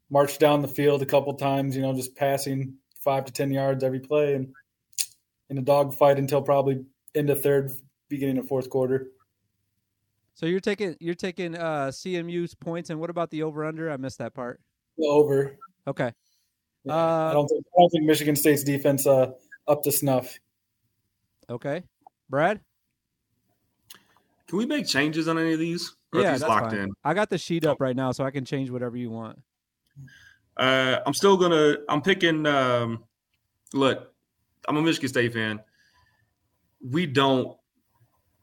march 0.09 0.37
down 0.37 0.61
the 0.61 0.67
field 0.67 1.01
a 1.01 1.05
couple 1.05 1.33
times, 1.33 1.75
you 1.75 1.81
know, 1.81 1.93
just 1.93 2.15
passing 2.15 2.75
five 3.03 3.25
to 3.25 3.31
10 3.31 3.51
yards 3.51 3.83
every 3.83 3.99
play 3.99 4.33
and 4.33 4.53
in 5.49 5.57
a 5.57 5.61
dogfight 5.61 6.17
until 6.17 6.41
probably 6.41 6.85
into 7.13 7.35
third, 7.35 7.71
beginning 8.09 8.37
of 8.37 8.47
fourth 8.47 8.69
quarter. 8.69 9.07
So 10.33 10.45
you're 10.45 10.59
taking 10.59 10.95
you're 10.99 11.15
taking 11.15 11.55
uh, 11.55 11.87
CMU's 11.87 12.53
points, 12.53 12.89
and 12.89 12.99
what 12.99 13.09
about 13.09 13.31
the 13.31 13.43
over 13.43 13.65
under? 13.65 13.89
I 13.89 13.97
missed 13.97 14.19
that 14.19 14.33
part. 14.33 14.61
The 14.97 15.07
over. 15.07 15.57
Okay. 15.87 16.11
Yeah, 16.83 16.93
uh, 16.93 17.29
I 17.29 17.33
don't 17.33 17.47
think 17.47 17.65
I 17.65 17.81
don't 17.81 17.89
think 17.89 18.03
Michigan 18.05 18.35
State's 18.35 18.63
defense 18.63 19.07
uh, 19.07 19.31
up 19.67 19.83
to 19.83 19.91
snuff. 19.91 20.37
Okay, 21.49 21.83
Brad. 22.29 22.59
Can 24.47 24.57
we 24.59 24.65
make 24.65 24.87
changes 24.87 25.27
on 25.27 25.37
any 25.37 25.53
of 25.53 25.59
these? 25.59 25.95
Or 26.13 26.21
yeah, 26.21 26.31
these 26.31 26.41
that's 26.41 26.49
locked 26.49 26.71
fine. 26.71 26.81
in. 26.81 26.91
I 27.03 27.13
got 27.13 27.29
the 27.29 27.37
sheet 27.37 27.65
up 27.65 27.81
right 27.81 27.95
now, 27.95 28.11
so 28.11 28.23
I 28.23 28.31
can 28.31 28.45
change 28.45 28.69
whatever 28.69 28.95
you 28.95 29.09
want. 29.09 29.41
Uh, 30.55 30.99
I'm 31.05 31.13
still 31.13 31.35
gonna. 31.37 31.77
I'm 31.89 32.01
picking. 32.01 32.45
Um, 32.45 33.03
look, 33.73 34.13
I'm 34.67 34.77
a 34.77 34.81
Michigan 34.81 35.09
State 35.09 35.33
fan. 35.33 35.59
We 36.81 37.05
don't 37.05 37.57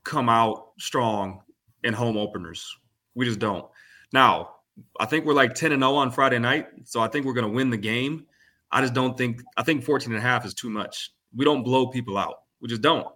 come 0.02 0.28
out 0.28 0.72
strong 0.78 1.42
in 1.82 1.94
home 1.94 2.16
openers. 2.16 2.76
We 3.14 3.24
just 3.24 3.38
don't. 3.38 3.66
Now, 4.12 4.50
I 4.98 5.06
think 5.06 5.24
we're 5.24 5.34
like 5.34 5.54
10 5.54 5.72
and 5.72 5.82
0 5.82 5.94
on 5.94 6.10
Friday 6.10 6.38
night, 6.38 6.68
so 6.84 7.00
I 7.00 7.08
think 7.08 7.26
we're 7.26 7.34
going 7.34 7.46
to 7.46 7.52
win 7.52 7.70
the 7.70 7.76
game. 7.76 8.26
I 8.70 8.80
just 8.80 8.94
don't 8.94 9.16
think 9.16 9.40
I 9.56 9.62
think 9.62 9.84
14 9.84 10.10
and 10.10 10.18
a 10.18 10.20
half 10.20 10.44
is 10.44 10.54
too 10.54 10.70
much. 10.70 11.12
We 11.34 11.44
don't 11.44 11.62
blow 11.62 11.88
people 11.88 12.18
out. 12.18 12.42
We 12.60 12.68
just 12.68 12.82
don't. 12.82 13.06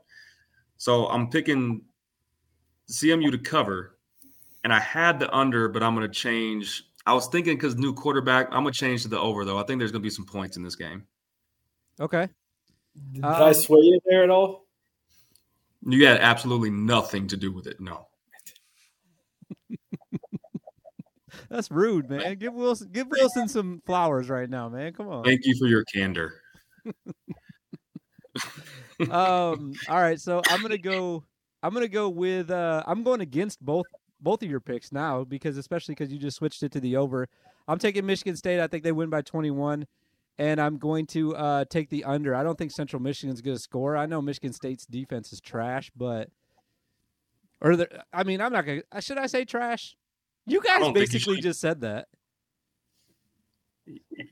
So 0.76 1.06
I'm 1.08 1.28
picking 1.28 1.82
CMU 2.90 3.30
to 3.32 3.38
cover 3.38 3.98
and 4.64 4.72
I 4.72 4.80
had 4.80 5.18
the 5.18 5.34
under, 5.34 5.68
but 5.68 5.82
I'm 5.82 5.94
going 5.94 6.06
to 6.06 6.12
change. 6.12 6.84
I 7.06 7.14
was 7.14 7.26
thinking 7.26 7.56
because 7.56 7.76
new 7.76 7.92
quarterback, 7.92 8.46
I'm 8.50 8.62
going 8.62 8.72
to 8.72 8.78
change 8.78 9.02
to 9.02 9.08
the 9.08 9.18
over 9.18 9.44
though. 9.44 9.58
I 9.58 9.64
think 9.64 9.78
there's 9.78 9.92
going 9.92 10.02
to 10.02 10.06
be 10.06 10.10
some 10.10 10.26
points 10.26 10.56
in 10.56 10.62
this 10.62 10.76
game. 10.76 11.04
Okay. 12.00 12.28
Did 13.12 13.24
I 13.24 13.48
Um, 13.48 13.54
sway 13.54 13.80
you 13.80 14.00
there 14.06 14.24
at 14.24 14.30
all? 14.30 14.66
You 15.86 16.06
had 16.06 16.20
absolutely 16.20 16.70
nothing 16.70 17.28
to 17.28 17.36
do 17.36 17.52
with 17.52 17.66
it. 17.66 17.80
No. 17.80 18.08
That's 21.48 21.70
rude, 21.70 22.10
man. 22.10 22.36
Give 22.36 22.52
Wilson 22.52 22.90
give 22.92 23.06
Wilson 23.08 23.48
some 23.48 23.82
flowers 23.86 24.28
right 24.28 24.50
now, 24.50 24.68
man. 24.68 24.92
Come 24.92 25.08
on. 25.08 25.24
Thank 25.24 25.42
you 25.44 25.56
for 25.58 25.66
your 25.66 25.84
candor. 25.84 26.34
um 29.10 29.72
all 29.88 30.00
right 30.00 30.20
so 30.20 30.42
i'm 30.48 30.60
gonna 30.62 30.78
go 30.78 31.22
i'm 31.62 31.72
gonna 31.72 31.86
go 31.88 32.08
with 32.08 32.50
uh 32.50 32.82
i'm 32.86 33.02
going 33.02 33.20
against 33.20 33.64
both 33.64 33.86
both 34.20 34.42
of 34.42 34.50
your 34.50 34.60
picks 34.60 34.90
now 34.90 35.22
because 35.24 35.56
especially 35.56 35.94
because 35.94 36.12
you 36.12 36.18
just 36.18 36.36
switched 36.36 36.62
it 36.62 36.72
to 36.72 36.80
the 36.80 36.96
over 36.96 37.28
i'm 37.68 37.78
taking 37.78 38.04
michigan 38.04 38.36
state 38.36 38.60
i 38.60 38.66
think 38.66 38.82
they 38.82 38.92
win 38.92 39.08
by 39.10 39.22
21 39.22 39.86
and 40.38 40.60
i'm 40.60 40.78
going 40.78 41.06
to 41.06 41.34
uh 41.36 41.64
take 41.66 41.90
the 41.90 42.04
under 42.04 42.34
i 42.34 42.42
don't 42.42 42.58
think 42.58 42.70
central 42.70 43.00
michigan's 43.00 43.40
gonna 43.40 43.58
score 43.58 43.96
i 43.96 44.06
know 44.06 44.22
michigan 44.22 44.52
state's 44.52 44.86
defense 44.86 45.32
is 45.32 45.40
trash 45.40 45.90
but 45.96 46.30
or 47.60 47.76
the, 47.76 47.88
i 48.12 48.22
mean 48.24 48.40
i'm 48.40 48.52
not 48.52 48.64
gonna 48.64 48.82
uh, 48.92 49.00
should 49.00 49.18
i 49.18 49.26
say 49.26 49.44
trash 49.44 49.96
you 50.46 50.60
guys 50.60 50.80
don't 50.80 50.88
you 50.88 50.94
basically 50.94 51.40
just 51.40 51.60
said 51.60 51.80
that 51.80 52.06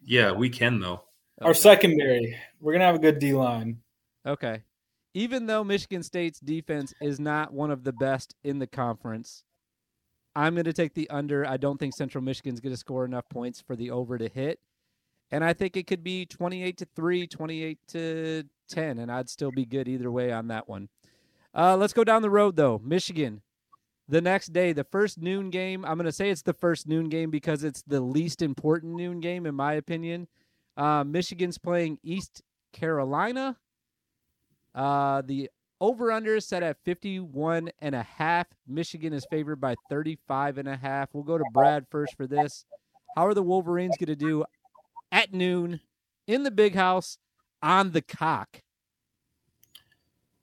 Yeah, 0.03 0.33
we 0.33 0.51
can 0.51 0.81
though. 0.81 1.03
Our 1.43 1.55
secondary, 1.55 2.37
we're 2.61 2.73
gonna 2.73 2.85
have 2.85 2.95
a 2.95 3.01
good 3.01 3.19
D 3.19 3.35
line. 3.35 3.79
Okay. 4.27 4.63
Even 5.15 5.47
though 5.47 5.65
Michigan 5.65 6.03
State's 6.03 6.41
defense 6.41 6.93
is 7.01 7.19
not 7.19 7.53
one 7.53 7.71
of 7.71 7.85
the 7.85 7.93
best 7.93 8.35
in 8.45 8.59
the 8.59 8.67
conference, 8.67 9.45
I'm 10.35 10.55
going 10.55 10.67
to 10.67 10.75
take 10.75 10.93
the 10.93 11.09
under. 11.09 11.47
I 11.47 11.57
don't 11.57 11.79
think 11.79 11.95
Central 11.97 12.23
Michigan's 12.23 12.61
going 12.61 12.75
to 12.75 12.79
score 12.79 13.07
enough 13.07 13.27
points 13.31 13.63
for 13.63 13.77
the 13.77 13.91
over 13.91 14.19
to 14.19 14.29
hit. 14.29 14.59
And 15.31 15.45
I 15.45 15.53
think 15.53 15.77
it 15.77 15.87
could 15.87 16.05
be 16.05 16.25
28 16.25 16.77
to 16.79 16.87
3, 16.95 17.27
28 17.27 17.79
to 17.89 18.45
10, 18.69 18.99
and 18.99 19.11
I'd 19.11 19.29
still 19.29 19.51
be 19.51 19.65
good 19.65 19.89
either 19.89 20.11
way 20.11 20.33
on 20.33 20.49
that 20.49 20.69
one. 20.69 20.89
Uh, 21.55 21.77
let's 21.77 21.93
go 21.93 22.05
down 22.05 22.23
the 22.23 22.31
road, 22.31 22.57
though. 22.57 22.81
Michigan, 22.85 23.43
the 24.09 24.21
next 24.21 24.53
day, 24.53 24.73
the 24.73 24.85
first 24.85 25.21
noon 25.21 25.51
game. 25.51 25.85
I'm 25.85 25.97
going 25.97 26.05
to 26.07 26.13
say 26.13 26.31
it's 26.31 26.43
the 26.43 26.53
first 26.53 26.87
noon 26.87 27.09
game 27.09 27.31
because 27.31 27.65
it's 27.65 27.83
the 27.83 28.01
least 28.01 28.43
important 28.43 28.95
noon 28.95 29.21
game, 29.21 29.47
in 29.47 29.55
my 29.55 29.73
opinion. 29.73 30.29
Uh, 30.77 31.03
Michigan's 31.05 31.59
playing 31.59 31.99
East 32.03 32.43
Carolina. 32.73 33.57
Uh, 34.75 35.23
the 35.23 35.51
over 35.81 36.13
under 36.13 36.37
is 36.37 36.47
set 36.47 36.63
at 36.63 36.77
51 36.85 37.71
and 37.81 37.95
a 37.95 38.03
half. 38.03 38.47
Michigan 38.67 39.13
is 39.13 39.27
favored 39.31 39.61
by 39.61 39.75
35 39.91 40.59
and 40.59 40.69
a 40.69 40.77
half. 40.77 41.09
We'll 41.13 41.25
go 41.25 41.39
to 41.39 41.45
Brad 41.53 41.87
first 41.91 42.17
for 42.17 42.27
this. 42.27 42.65
How 43.17 43.27
are 43.27 43.35
the 43.35 43.43
Wolverines 43.43 43.97
going 43.99 44.09
to 44.09 44.17
do 44.17 44.45
at 45.27 45.35
noon 45.35 45.81
in 46.27 46.43
the 46.43 46.51
big 46.51 46.75
house 46.75 47.19
on 47.63 47.93
the 47.93 48.03
cock? 48.03 48.63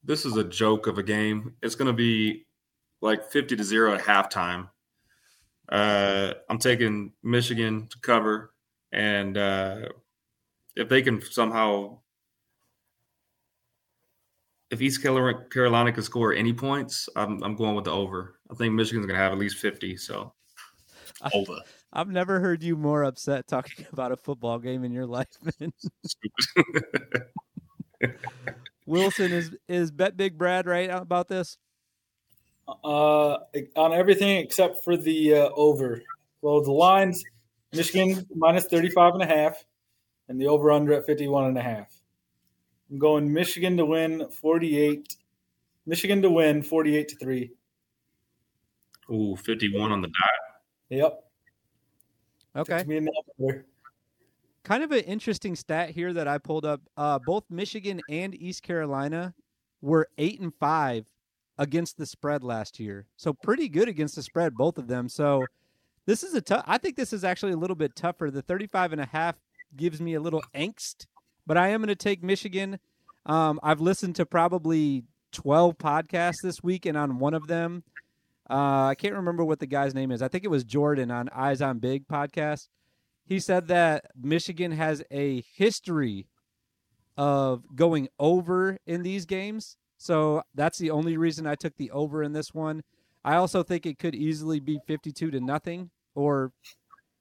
This 0.03 0.25
is 0.25 0.35
a 0.35 0.43
joke 0.43 0.87
of 0.87 0.97
a 0.97 1.03
game. 1.03 1.53
It's 1.61 1.75
going 1.75 1.87
to 1.87 1.93
be 1.93 2.45
like 3.01 3.31
50 3.31 3.55
to 3.55 3.63
0 3.63 3.93
at 3.93 4.01
halftime. 4.01 4.69
Uh, 5.69 6.33
I'm 6.49 6.57
taking 6.57 7.13
Michigan 7.23 7.87
to 7.89 7.99
cover. 7.99 8.53
And 8.91 9.37
uh, 9.37 9.89
if 10.75 10.89
they 10.89 11.01
can 11.01 11.21
somehow, 11.21 11.99
if 14.69 14.81
East 14.81 15.01
Carolina 15.01 15.93
can 15.93 16.03
score 16.03 16.33
any 16.33 16.51
points, 16.51 17.07
I'm, 17.15 17.41
I'm 17.43 17.55
going 17.55 17.75
with 17.75 17.85
the 17.85 17.91
over. 17.91 18.39
I 18.51 18.55
think 18.55 18.73
Michigan's 18.73 19.05
going 19.05 19.17
to 19.17 19.23
have 19.23 19.31
at 19.31 19.39
least 19.39 19.57
50. 19.57 19.95
So 19.97 20.33
over. 21.33 21.57
I've 21.91 22.09
never 22.09 22.39
heard 22.39 22.63
you 22.63 22.75
more 22.75 23.03
upset 23.03 23.47
talking 23.47 23.85
about 23.93 24.11
a 24.11 24.17
football 24.17 24.59
game 24.59 24.83
in 24.83 24.91
your 24.91 25.05
life, 25.05 25.27
man. 25.59 25.73
Wilson 28.85 29.31
is 29.31 29.55
is 29.67 29.91
bet 29.91 30.17
big 30.17 30.37
Brad 30.37 30.65
right 30.65 30.89
about 30.89 31.27
this? 31.29 31.57
Uh, 32.67 33.37
on 33.75 33.93
everything 33.93 34.37
except 34.37 34.83
for 34.83 34.97
the 34.97 35.35
uh, 35.35 35.49
over. 35.55 36.01
Well, 36.41 36.61
the 36.61 36.71
lines, 36.71 37.23
Michigan 37.73 38.25
minus 38.35 38.65
35 38.65 39.13
and 39.15 39.23
a 39.23 39.27
half. 39.27 39.63
and 40.27 40.39
the 40.39 40.47
over 40.47 40.71
under 40.71 40.93
at 40.93 41.05
51 41.05 41.45
and 41.45 41.57
a 41.57 41.61
half. 41.61 41.93
I'm 42.89 42.99
going 42.99 43.31
Michigan 43.31 43.77
to 43.77 43.85
win 43.85 44.27
48. 44.29 45.15
Michigan 45.85 46.21
to 46.21 46.29
win 46.29 46.61
48 46.63 47.07
to 47.09 47.15
3. 47.17 47.51
Ooh, 49.11 49.35
51 49.35 49.91
on 49.91 50.01
the 50.01 50.07
dot. 50.07 50.52
Yep. 50.97 51.23
Okay. 52.55 52.83
Me 52.85 53.07
Kind 54.63 54.83
of 54.83 54.91
an 54.91 54.99
interesting 54.99 55.55
stat 55.55 55.89
here 55.89 56.13
that 56.13 56.27
I 56.27 56.37
pulled 56.37 56.65
up. 56.65 56.81
Uh, 56.95 57.19
both 57.25 57.43
Michigan 57.49 57.99
and 58.09 58.33
East 58.35 58.63
Carolina 58.63 59.33
were 59.81 60.07
eight 60.17 60.39
and 60.39 60.53
five 60.55 61.05
against 61.57 61.97
the 61.97 62.05
spread 62.05 62.43
last 62.43 62.79
year. 62.79 63.07
So 63.17 63.33
pretty 63.33 63.67
good 63.67 63.89
against 63.89 64.15
the 64.15 64.23
spread, 64.23 64.53
both 64.55 64.77
of 64.77 64.87
them. 64.87 65.09
So 65.09 65.43
this 66.05 66.23
is 66.23 66.33
a 66.33 66.41
tough 66.41 66.63
I 66.67 66.77
think 66.77 66.95
this 66.95 67.11
is 67.11 67.23
actually 67.23 67.53
a 67.53 67.57
little 67.57 67.75
bit 67.75 67.95
tougher. 67.95 68.31
The 68.31 68.41
35 68.41 68.93
and 68.93 69.01
a 69.01 69.05
half 69.05 69.35
gives 69.75 69.99
me 69.99 70.13
a 70.13 70.21
little 70.21 70.43
angst, 70.55 71.07
but 71.45 71.57
I 71.57 71.69
am 71.69 71.81
going 71.81 71.89
to 71.89 71.95
take 71.95 72.23
Michigan. 72.23 72.79
Um, 73.25 73.59
I've 73.63 73.81
listened 73.81 74.15
to 74.17 74.25
probably 74.25 75.03
12 75.31 75.77
podcasts 75.77 76.41
this 76.43 76.61
week, 76.61 76.85
and 76.85 76.97
on 76.97 77.19
one 77.19 77.33
of 77.33 77.47
them, 77.47 77.83
uh, 78.49 78.87
I 78.87 78.95
can't 78.95 79.15
remember 79.15 79.43
what 79.45 79.59
the 79.59 79.67
guy's 79.67 79.95
name 79.95 80.11
is. 80.11 80.21
I 80.21 80.27
think 80.27 80.43
it 80.43 80.49
was 80.49 80.63
Jordan 80.63 81.11
on 81.11 81.29
Eyes 81.29 81.61
on 81.61 81.79
Big 81.79 82.07
podcast. 82.07 82.67
He 83.25 83.39
said 83.39 83.67
that 83.69 84.05
Michigan 84.21 84.73
has 84.73 85.01
a 85.11 85.43
history 85.55 86.27
of 87.15 87.63
going 87.75 88.09
over 88.19 88.77
in 88.85 89.03
these 89.03 89.25
games. 89.25 89.77
So 89.97 90.43
that's 90.53 90.77
the 90.77 90.91
only 90.91 91.15
reason 91.15 91.47
I 91.47 91.55
took 91.55 91.77
the 91.77 91.91
over 91.91 92.23
in 92.23 92.33
this 92.33 92.53
one. 92.53 92.83
I 93.23 93.35
also 93.35 93.63
think 93.63 93.85
it 93.85 93.99
could 93.99 94.15
easily 94.15 94.59
be 94.59 94.79
52 94.85 95.31
to 95.31 95.39
nothing 95.39 95.91
or 96.13 96.51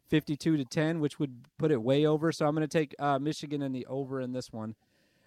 52 0.08 0.56
to 0.56 0.64
10, 0.64 0.98
which 1.00 1.20
would 1.20 1.44
put 1.58 1.70
it 1.70 1.80
way 1.80 2.04
over. 2.04 2.32
So 2.32 2.46
I'm 2.46 2.54
going 2.54 2.68
to 2.68 2.78
take 2.78 2.94
uh, 2.98 3.18
Michigan 3.20 3.62
in 3.62 3.72
the 3.72 3.86
over 3.86 4.20
in 4.20 4.32
this 4.32 4.52
one. 4.52 4.74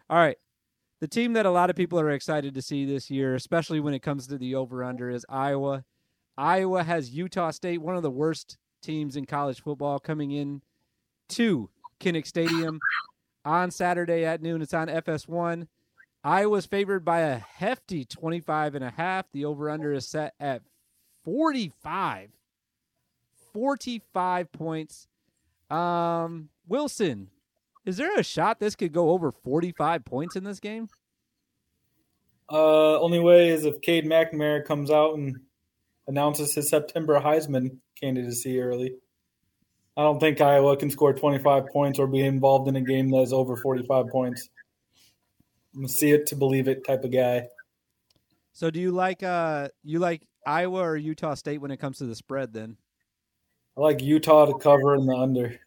All 0.09 0.17
right. 0.17 0.37
The 1.01 1.07
team 1.07 1.33
that 1.33 1.45
a 1.45 1.51
lot 1.51 1.69
of 1.69 1.75
people 1.75 1.99
are 1.99 2.09
excited 2.09 2.53
to 2.53 2.61
see 2.61 2.85
this 2.85 3.11
year, 3.11 3.35
especially 3.35 3.79
when 3.79 3.93
it 3.93 4.01
comes 4.01 4.27
to 4.27 4.37
the 4.37 4.55
over 4.55 4.83
under, 4.83 5.09
is 5.09 5.25
Iowa. 5.27 5.83
Iowa 6.37 6.83
has 6.83 7.11
Utah 7.11 7.51
State, 7.51 7.81
one 7.81 7.95
of 7.95 8.03
the 8.03 8.11
worst 8.11 8.57
teams 8.81 9.15
in 9.15 9.25
college 9.25 9.61
football, 9.61 9.99
coming 9.99 10.31
in 10.31 10.61
to 11.29 11.69
Kinnick 11.99 12.25
Stadium 12.25 12.79
on 13.43 13.71
Saturday 13.71 14.25
at 14.25 14.41
noon. 14.41 14.61
It's 14.61 14.73
on 14.73 14.87
FS1. 14.87 15.67
Iowa's 16.23 16.65
favored 16.65 17.05
by 17.05 17.19
a 17.19 17.37
hefty 17.37 18.05
25 18.05 18.75
and 18.75 18.83
a 18.83 18.89
half. 18.89 19.31
The 19.31 19.45
over 19.45 19.69
under 19.69 19.93
is 19.93 20.07
set 20.07 20.33
at 20.39 20.63
45. 21.23 22.31
45 23.53 24.51
points. 24.51 25.07
Um, 25.69 26.49
Wilson, 26.67 27.29
is 27.85 27.97
there 27.97 28.17
a 28.17 28.23
shot 28.23 28.59
this 28.59 28.75
could 28.75 28.91
go 28.91 29.11
over 29.11 29.31
45 29.31 30.03
points 30.05 30.35
in 30.35 30.43
this 30.43 30.59
game? 30.59 30.87
Uh, 32.51 32.99
only 32.99 33.19
way 33.19 33.49
is 33.49 33.65
if 33.65 33.81
Cade 33.81 34.05
McNamara 34.05 34.65
comes 34.65 34.91
out 34.91 35.15
and 35.15 35.37
announces 36.07 36.53
his 36.53 36.69
September 36.69 37.19
Heisman 37.19 37.77
candidacy 37.99 38.59
early. 38.59 38.95
I 39.97 40.03
don't 40.03 40.19
think 40.19 40.41
Iowa 40.41 40.75
can 40.75 40.89
score 40.89 41.13
25 41.13 41.67
points 41.67 41.99
or 41.99 42.07
be 42.07 42.21
involved 42.21 42.67
in 42.67 42.75
a 42.75 42.81
game 42.81 43.09
that 43.11 43.21
is 43.21 43.33
over 43.33 43.55
45 43.55 44.07
points. 44.07 44.49
I'm 45.75 45.87
see 45.87 46.11
it 46.11 46.27
to 46.27 46.35
believe 46.35 46.67
it 46.67 46.85
type 46.85 47.03
of 47.03 47.11
guy. 47.11 47.47
So 48.53 48.69
do 48.69 48.79
you 48.79 48.91
like 48.91 49.23
uh 49.23 49.69
you 49.83 49.99
like 49.99 50.27
Iowa 50.45 50.79
or 50.79 50.97
Utah 50.97 51.33
State 51.33 51.59
when 51.59 51.71
it 51.71 51.77
comes 51.77 51.97
to 51.97 52.05
the 52.05 52.15
spread 52.15 52.53
then? 52.53 52.77
I 53.77 53.81
like 53.81 54.01
Utah 54.01 54.45
to 54.45 54.57
cover 54.57 54.95
in 54.95 55.05
the 55.05 55.15
under. 55.15 55.59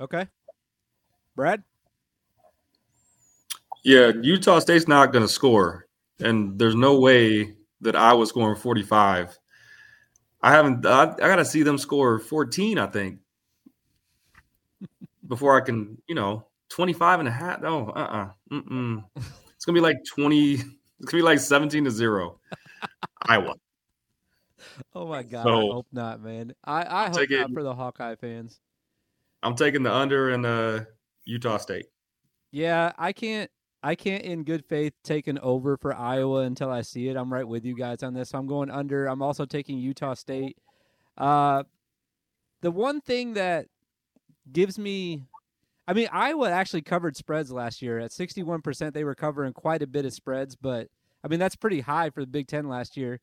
Okay. 0.00 0.26
Brad? 1.40 1.62
Yeah, 3.82 4.12
Utah 4.20 4.58
State's 4.58 4.86
not 4.86 5.10
going 5.10 5.24
to 5.24 5.32
score, 5.32 5.86
and 6.18 6.58
there's 6.58 6.74
no 6.74 7.00
way 7.00 7.54
that 7.80 7.96
Iowa's 7.96 8.28
scoring 8.28 8.56
45. 8.56 9.38
I 10.42 10.50
haven't. 10.52 10.84
I, 10.84 11.04
I 11.04 11.16
got 11.16 11.36
to 11.36 11.46
see 11.46 11.62
them 11.62 11.78
score 11.78 12.18
14. 12.18 12.78
I 12.78 12.86
think 12.88 13.20
before 15.28 15.56
I 15.56 15.64
can, 15.64 15.96
you 16.06 16.14
know, 16.14 16.46
25 16.68 17.20
and 17.20 17.28
a 17.30 17.32
half. 17.32 17.62
No, 17.62 17.88
uh, 17.88 18.32
uh-uh. 18.52 18.56
uh, 18.58 19.00
It's 19.56 19.64
gonna 19.64 19.76
be 19.76 19.80
like 19.80 19.96
20. 20.14 20.52
It's 20.52 20.62
gonna 21.06 21.22
be 21.22 21.22
like 21.22 21.38
17 21.38 21.84
to 21.84 21.90
zero. 21.90 22.38
Iowa. 23.22 23.54
Oh 24.94 25.06
my 25.06 25.22
god! 25.22 25.44
So, 25.44 25.70
I 25.70 25.72
hope 25.72 25.86
not, 25.90 26.22
man. 26.22 26.54
I 26.64 26.84
I 26.84 27.08
hope 27.08 27.30
not 27.30 27.52
for 27.52 27.62
the 27.62 27.74
Hawkeye 27.74 28.14
fans. 28.16 28.60
I'm 29.42 29.54
taking 29.56 29.82
the 29.82 29.92
under 29.92 30.30
and 30.30 30.44
uh, 30.44 30.80
Utah 31.24 31.58
State. 31.58 31.86
Yeah, 32.52 32.92
I 32.98 33.12
can't. 33.12 33.50
I 33.82 33.94
can't, 33.94 34.22
in 34.22 34.44
good 34.44 34.66
faith, 34.66 34.92
take 35.04 35.26
an 35.26 35.38
over 35.38 35.78
for 35.78 35.94
Iowa 35.96 36.42
until 36.42 36.70
I 36.70 36.82
see 36.82 37.08
it. 37.08 37.16
I'm 37.16 37.32
right 37.32 37.48
with 37.48 37.64
you 37.64 37.74
guys 37.74 38.02
on 38.02 38.12
this. 38.12 38.34
I'm 38.34 38.46
going 38.46 38.70
under. 38.70 39.06
I'm 39.06 39.22
also 39.22 39.46
taking 39.46 39.78
Utah 39.78 40.12
State. 40.12 40.58
Uh, 41.16 41.62
the 42.60 42.70
one 42.70 43.00
thing 43.00 43.34
that 43.34 43.68
gives 44.52 44.78
me, 44.78 45.24
I 45.88 45.94
mean, 45.94 46.08
Iowa 46.12 46.50
actually 46.50 46.82
covered 46.82 47.16
spreads 47.16 47.50
last 47.50 47.80
year 47.80 47.98
at 47.98 48.10
61%. 48.10 48.92
They 48.92 49.04
were 49.04 49.14
covering 49.14 49.52
quite 49.52 49.82
a 49.82 49.86
bit 49.86 50.04
of 50.04 50.12
spreads, 50.12 50.56
but 50.56 50.88
I 51.24 51.28
mean 51.28 51.38
that's 51.38 51.56
pretty 51.56 51.80
high 51.80 52.10
for 52.10 52.20
the 52.20 52.26
Big 52.26 52.48
Ten 52.48 52.68
last 52.68 52.96
year. 52.96 53.20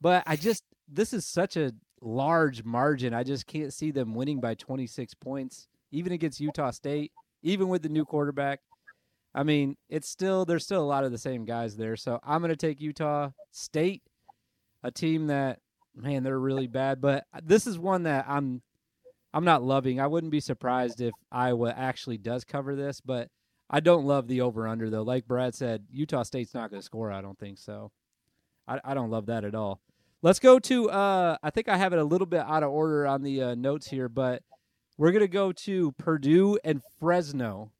But 0.00 0.22
I 0.26 0.36
just 0.36 0.64
this 0.88 1.12
is 1.12 1.26
such 1.26 1.56
a 1.56 1.72
large 2.00 2.64
margin. 2.64 3.14
I 3.14 3.22
just 3.22 3.46
can't 3.46 3.72
see 3.72 3.90
them 3.90 4.14
winning 4.14 4.40
by 4.40 4.54
26 4.54 5.14
points, 5.14 5.68
even 5.90 6.12
against 6.12 6.40
Utah 6.40 6.70
State, 6.70 7.12
even 7.42 7.68
with 7.68 7.82
the 7.82 7.88
new 7.88 8.04
quarterback. 8.04 8.60
I 9.34 9.42
mean, 9.44 9.76
it's 9.88 10.08
still 10.08 10.44
there's 10.44 10.64
still 10.64 10.82
a 10.82 10.84
lot 10.84 11.04
of 11.04 11.12
the 11.12 11.18
same 11.18 11.44
guys 11.44 11.76
there. 11.76 11.96
So 11.96 12.20
I'm 12.24 12.40
going 12.40 12.50
to 12.50 12.56
take 12.56 12.80
Utah 12.80 13.30
State, 13.52 14.02
a 14.82 14.90
team 14.90 15.28
that 15.28 15.60
man 15.94 16.22
they're 16.22 16.38
really 16.38 16.66
bad, 16.66 17.00
but 17.00 17.24
this 17.42 17.66
is 17.66 17.78
one 17.78 18.04
that 18.04 18.24
I'm 18.28 18.62
I'm 19.32 19.44
not 19.44 19.62
loving. 19.62 20.00
I 20.00 20.06
wouldn't 20.06 20.32
be 20.32 20.40
surprised 20.40 21.00
if 21.00 21.12
Iowa 21.30 21.72
actually 21.76 22.18
does 22.18 22.44
cover 22.44 22.74
this, 22.74 23.00
but 23.00 23.28
I 23.68 23.80
don't 23.80 24.04
love 24.04 24.26
the 24.26 24.40
over 24.40 24.66
under 24.66 24.90
though. 24.90 25.02
Like 25.02 25.26
Brad 25.26 25.54
said, 25.54 25.84
Utah 25.90 26.24
State's 26.24 26.54
not 26.54 26.70
going 26.70 26.80
to 26.80 26.84
score. 26.84 27.12
I 27.12 27.20
don't 27.20 27.38
think 27.38 27.58
so. 27.58 27.92
I, 28.66 28.80
I 28.84 28.94
don't 28.94 29.10
love 29.10 29.26
that 29.26 29.44
at 29.44 29.54
all. 29.54 29.80
Let's 30.22 30.40
go 30.40 30.58
to. 30.58 30.90
Uh, 30.90 31.36
I 31.42 31.50
think 31.50 31.68
I 31.68 31.76
have 31.76 31.92
it 31.92 31.98
a 31.98 32.04
little 32.04 32.26
bit 32.26 32.40
out 32.40 32.62
of 32.62 32.70
order 32.70 33.06
on 33.06 33.22
the 33.22 33.42
uh, 33.42 33.54
notes 33.54 33.88
here, 33.88 34.08
but 34.08 34.42
we're 35.00 35.12
gonna 35.12 35.26
go 35.26 35.50
to 35.50 35.92
Purdue 35.92 36.58
and 36.62 36.82
Fresno, 36.98 37.72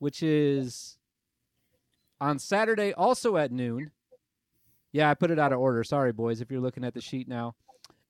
which 0.00 0.24
is 0.24 0.98
on 2.20 2.40
Saturday, 2.40 2.92
also 2.92 3.36
at 3.36 3.52
noon. 3.52 3.92
Yeah, 4.90 5.08
I 5.08 5.14
put 5.14 5.30
it 5.30 5.38
out 5.38 5.52
of 5.52 5.60
order. 5.60 5.84
Sorry, 5.84 6.10
boys, 6.10 6.40
if 6.40 6.50
you're 6.50 6.60
looking 6.60 6.82
at 6.82 6.92
the 6.92 7.00
sheet 7.00 7.28
now. 7.28 7.54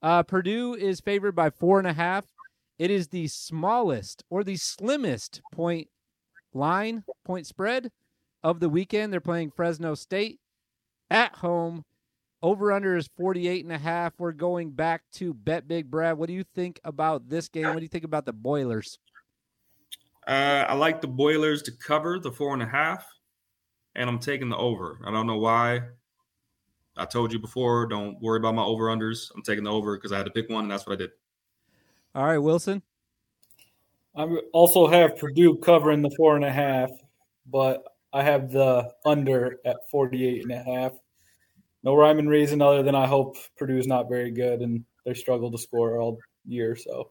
Uh, 0.01 0.23
Purdue 0.23 0.73
is 0.73 1.01
favored 1.01 1.37
by 1.37 1.51
four 1.51 1.79
and 1.79 1.87
a 1.87 1.93
half. 1.93 2.25
It 2.79 2.91
is 2.91 3.09
the 3.09 3.29
smallest 3.29 4.25
or 4.31 4.43
the 4.43 4.57
slimmest 4.57 5.43
point 5.53 5.89
line, 6.55 7.05
point 7.23 7.47
spread 7.47 7.93
of 8.43 8.61
the 8.61 8.71
weekend. 8.71 9.13
They're 9.13 9.21
playing 9.21 9.51
Fresno 9.51 9.95
State 9.95 10.41
at 11.11 11.35
home. 11.35 11.85
Over 12.45 12.73
under 12.73 12.95
is 12.95 13.09
48 13.17 13.65
and 13.65 13.73
a 13.73 13.79
half. 13.79 14.13
We're 14.19 14.33
going 14.33 14.71
back 14.71 15.01
to 15.15 15.33
Bet 15.33 15.67
Big 15.67 15.91
Brad. 15.91 16.19
What 16.19 16.27
do 16.27 16.35
you 16.35 16.45
think 16.55 16.79
about 16.85 17.27
this 17.27 17.49
game? 17.49 17.65
What 17.65 17.77
do 17.77 17.83
you 17.83 17.89
think 17.89 18.05
about 18.05 18.27
the 18.27 18.35
Boilers? 18.35 18.99
Uh, 20.29 20.67
I 20.69 20.75
like 20.75 21.01
the 21.01 21.09
Boilers 21.09 21.63
to 21.63 21.73
cover 21.73 22.19
the 22.19 22.31
four 22.31 22.53
and 22.53 22.63
a 22.63 22.67
half, 22.67 23.07
and 23.95 24.11
I'm 24.11 24.19
taking 24.19 24.51
the 24.51 24.59
over. 24.59 25.01
I 25.07 25.11
don't 25.11 25.27
know 25.27 25.39
why. 25.39 25.81
I 26.99 27.07
told 27.07 27.33
you 27.33 27.39
before, 27.39 27.87
don't 27.87 28.21
worry 28.21 28.41
about 28.41 28.55
my 28.55 28.63
over 28.63 28.89
unders. 28.89 29.31
I'm 29.35 29.41
taking 29.41 29.65
the 29.65 29.73
over 29.73 29.97
because 29.97 30.13
I 30.13 30.19
had 30.19 30.27
to 30.27 30.31
pick 30.31 30.51
one, 30.51 30.65
and 30.65 30.71
that's 30.71 30.87
what 30.87 30.93
I 30.93 30.97
did. 30.97 31.13
All 32.15 32.27
right, 32.27 32.37
Wilson. 32.37 32.83
I 34.15 34.25
also 34.53 34.87
have 34.87 35.17
Purdue 35.17 35.57
covering 35.57 36.03
the 36.03 36.11
four 36.15 36.37
and 36.37 36.45
a 36.45 36.53
half, 36.53 36.91
but 37.47 37.85
I 38.13 38.23
have 38.23 38.53
the 38.53 38.93
under 39.07 39.61
at 39.65 39.79
48 39.91 40.43
and 40.43 40.53
a 40.53 40.63
half 40.63 40.93
no 41.85 41.95
rhyme 41.95 42.19
and 42.19 42.29
reason 42.29 42.63
other 42.63 42.83
than 42.83 42.95
I 42.95 43.07
hope 43.07 43.37
Purdue's 43.57 43.87
not 43.87 44.09
very 44.09 44.31
good 44.31 44.61
and 44.61 44.85
they 45.05 45.15
struggle 45.15 45.51
to 45.53 45.59
score 45.59 45.99
all 45.99 46.19
year. 46.47 46.75
So, 46.75 47.11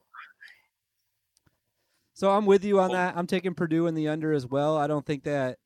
so 2.15 2.31
I'm 2.31 2.45
with 2.45 2.65
you 2.65 2.79
on 2.79 2.91
that. 2.91 3.15
I'm 3.15 3.27
taking 3.27 3.53
Purdue 3.53 3.87
in 3.87 3.93
the 3.93 4.09
under 4.09 4.33
as 4.33 4.47
well. 4.47 4.75
I 4.75 4.87
don't 4.87 5.05
think 5.05 5.23
that 5.23 5.59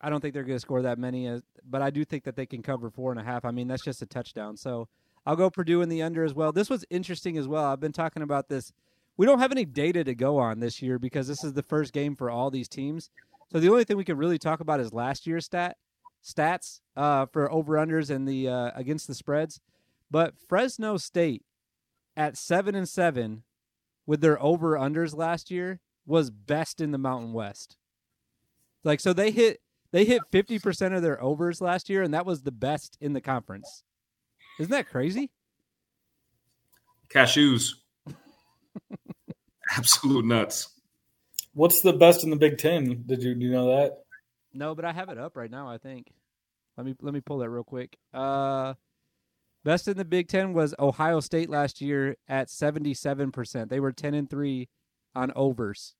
I 0.00 0.10
don't 0.10 0.20
think 0.20 0.34
they're 0.34 0.44
going 0.44 0.56
to 0.56 0.60
score 0.60 0.82
that 0.82 0.98
many, 0.98 1.28
uh, 1.28 1.40
but 1.68 1.82
I 1.82 1.90
do 1.90 2.04
think 2.04 2.24
that 2.24 2.36
they 2.36 2.46
can 2.46 2.62
cover 2.62 2.90
four 2.90 3.10
and 3.10 3.20
a 3.20 3.24
half. 3.24 3.44
I 3.44 3.50
mean, 3.50 3.66
that's 3.66 3.82
just 3.82 4.02
a 4.02 4.06
touchdown. 4.06 4.56
So 4.56 4.88
I'll 5.26 5.36
go 5.36 5.50
Purdue 5.50 5.82
in 5.82 5.88
the 5.88 6.02
under 6.02 6.24
as 6.24 6.34
well. 6.34 6.52
This 6.52 6.70
was 6.70 6.84
interesting 6.90 7.36
as 7.36 7.48
well. 7.48 7.64
I've 7.64 7.80
been 7.80 7.92
talking 7.92 8.22
about 8.22 8.48
this. 8.48 8.72
We 9.16 9.26
don't 9.26 9.40
have 9.40 9.50
any 9.50 9.64
data 9.64 10.04
to 10.04 10.14
go 10.14 10.38
on 10.38 10.60
this 10.60 10.80
year 10.80 10.98
because 11.00 11.26
this 11.26 11.42
is 11.42 11.52
the 11.52 11.64
first 11.64 11.92
game 11.92 12.14
for 12.14 12.30
all 12.30 12.50
these 12.50 12.68
teams. 12.68 13.10
So 13.50 13.58
the 13.58 13.68
only 13.68 13.82
thing 13.82 13.96
we 13.96 14.04
can 14.04 14.16
really 14.16 14.38
talk 14.38 14.60
about 14.60 14.78
is 14.78 14.92
last 14.92 15.26
year's 15.26 15.46
stat 15.46 15.76
stats 16.28 16.80
uh, 16.96 17.26
for 17.26 17.50
over 17.50 17.74
unders 17.74 18.10
and 18.10 18.28
the 18.28 18.48
uh, 18.48 18.70
against 18.74 19.06
the 19.06 19.14
spreads. 19.14 19.60
But 20.10 20.34
Fresno 20.48 20.96
State 20.96 21.42
at 22.16 22.36
seven 22.36 22.74
and 22.74 22.88
seven 22.88 23.42
with 24.06 24.20
their 24.20 24.42
over 24.42 24.72
unders 24.72 25.16
last 25.16 25.50
year 25.50 25.80
was 26.06 26.30
best 26.30 26.80
in 26.80 26.90
the 26.90 26.98
Mountain 26.98 27.32
West. 27.32 27.76
Like 28.84 29.00
so 29.00 29.12
they 29.12 29.30
hit 29.30 29.60
they 29.90 30.04
hit 30.04 30.22
50% 30.30 30.94
of 30.94 31.02
their 31.02 31.22
overs 31.22 31.60
last 31.60 31.88
year 31.88 32.02
and 32.02 32.12
that 32.12 32.26
was 32.26 32.42
the 32.42 32.52
best 32.52 32.98
in 33.00 33.14
the 33.14 33.20
conference. 33.20 33.84
Isn't 34.58 34.70
that 34.70 34.88
crazy? 34.88 35.30
Cashews. 37.08 37.74
Absolute 39.76 40.24
nuts. 40.24 40.68
What's 41.54 41.80
the 41.80 41.92
best 41.92 42.24
in 42.24 42.30
the 42.30 42.36
Big 42.36 42.58
Ten? 42.58 43.04
Did 43.06 43.22
you 43.22 43.34
do 43.34 43.46
you 43.46 43.52
know 43.52 43.76
that? 43.76 43.98
No, 44.52 44.74
but 44.74 44.84
I 44.84 44.92
have 44.92 45.08
it 45.08 45.18
up 45.18 45.36
right 45.36 45.50
now, 45.50 45.68
I 45.68 45.78
think. 45.78 46.12
Let 46.78 46.86
me 46.86 46.94
let 47.02 47.12
me 47.12 47.20
pull 47.20 47.38
that 47.38 47.50
real 47.50 47.64
quick. 47.64 47.98
Uh 48.14 48.74
best 49.64 49.88
in 49.88 49.96
the 49.96 50.04
Big 50.04 50.28
10 50.28 50.52
was 50.52 50.74
Ohio 50.78 51.18
State 51.18 51.50
last 51.50 51.80
year 51.80 52.16
at 52.28 52.46
77%. 52.46 53.68
They 53.68 53.80
were 53.80 53.92
10 53.92 54.14
and 54.14 54.30
3 54.30 54.68
on 55.14 55.32
overs. 55.34 55.96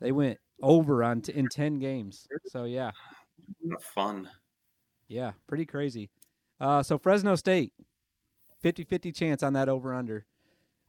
They 0.00 0.10
went 0.10 0.38
over 0.60 1.04
on 1.04 1.20
t- 1.22 1.32
in 1.32 1.48
10 1.48 1.78
games. 1.78 2.26
So 2.46 2.64
yeah. 2.64 2.90
Fun. 3.94 4.28
Yeah, 5.06 5.32
pretty 5.46 5.66
crazy. 5.66 6.10
Uh 6.60 6.82
so 6.82 6.98
Fresno 6.98 7.36
State 7.36 7.72
50-50 8.64 9.14
chance 9.14 9.42
on 9.44 9.52
that 9.52 9.68
over 9.68 9.94
under. 9.94 10.26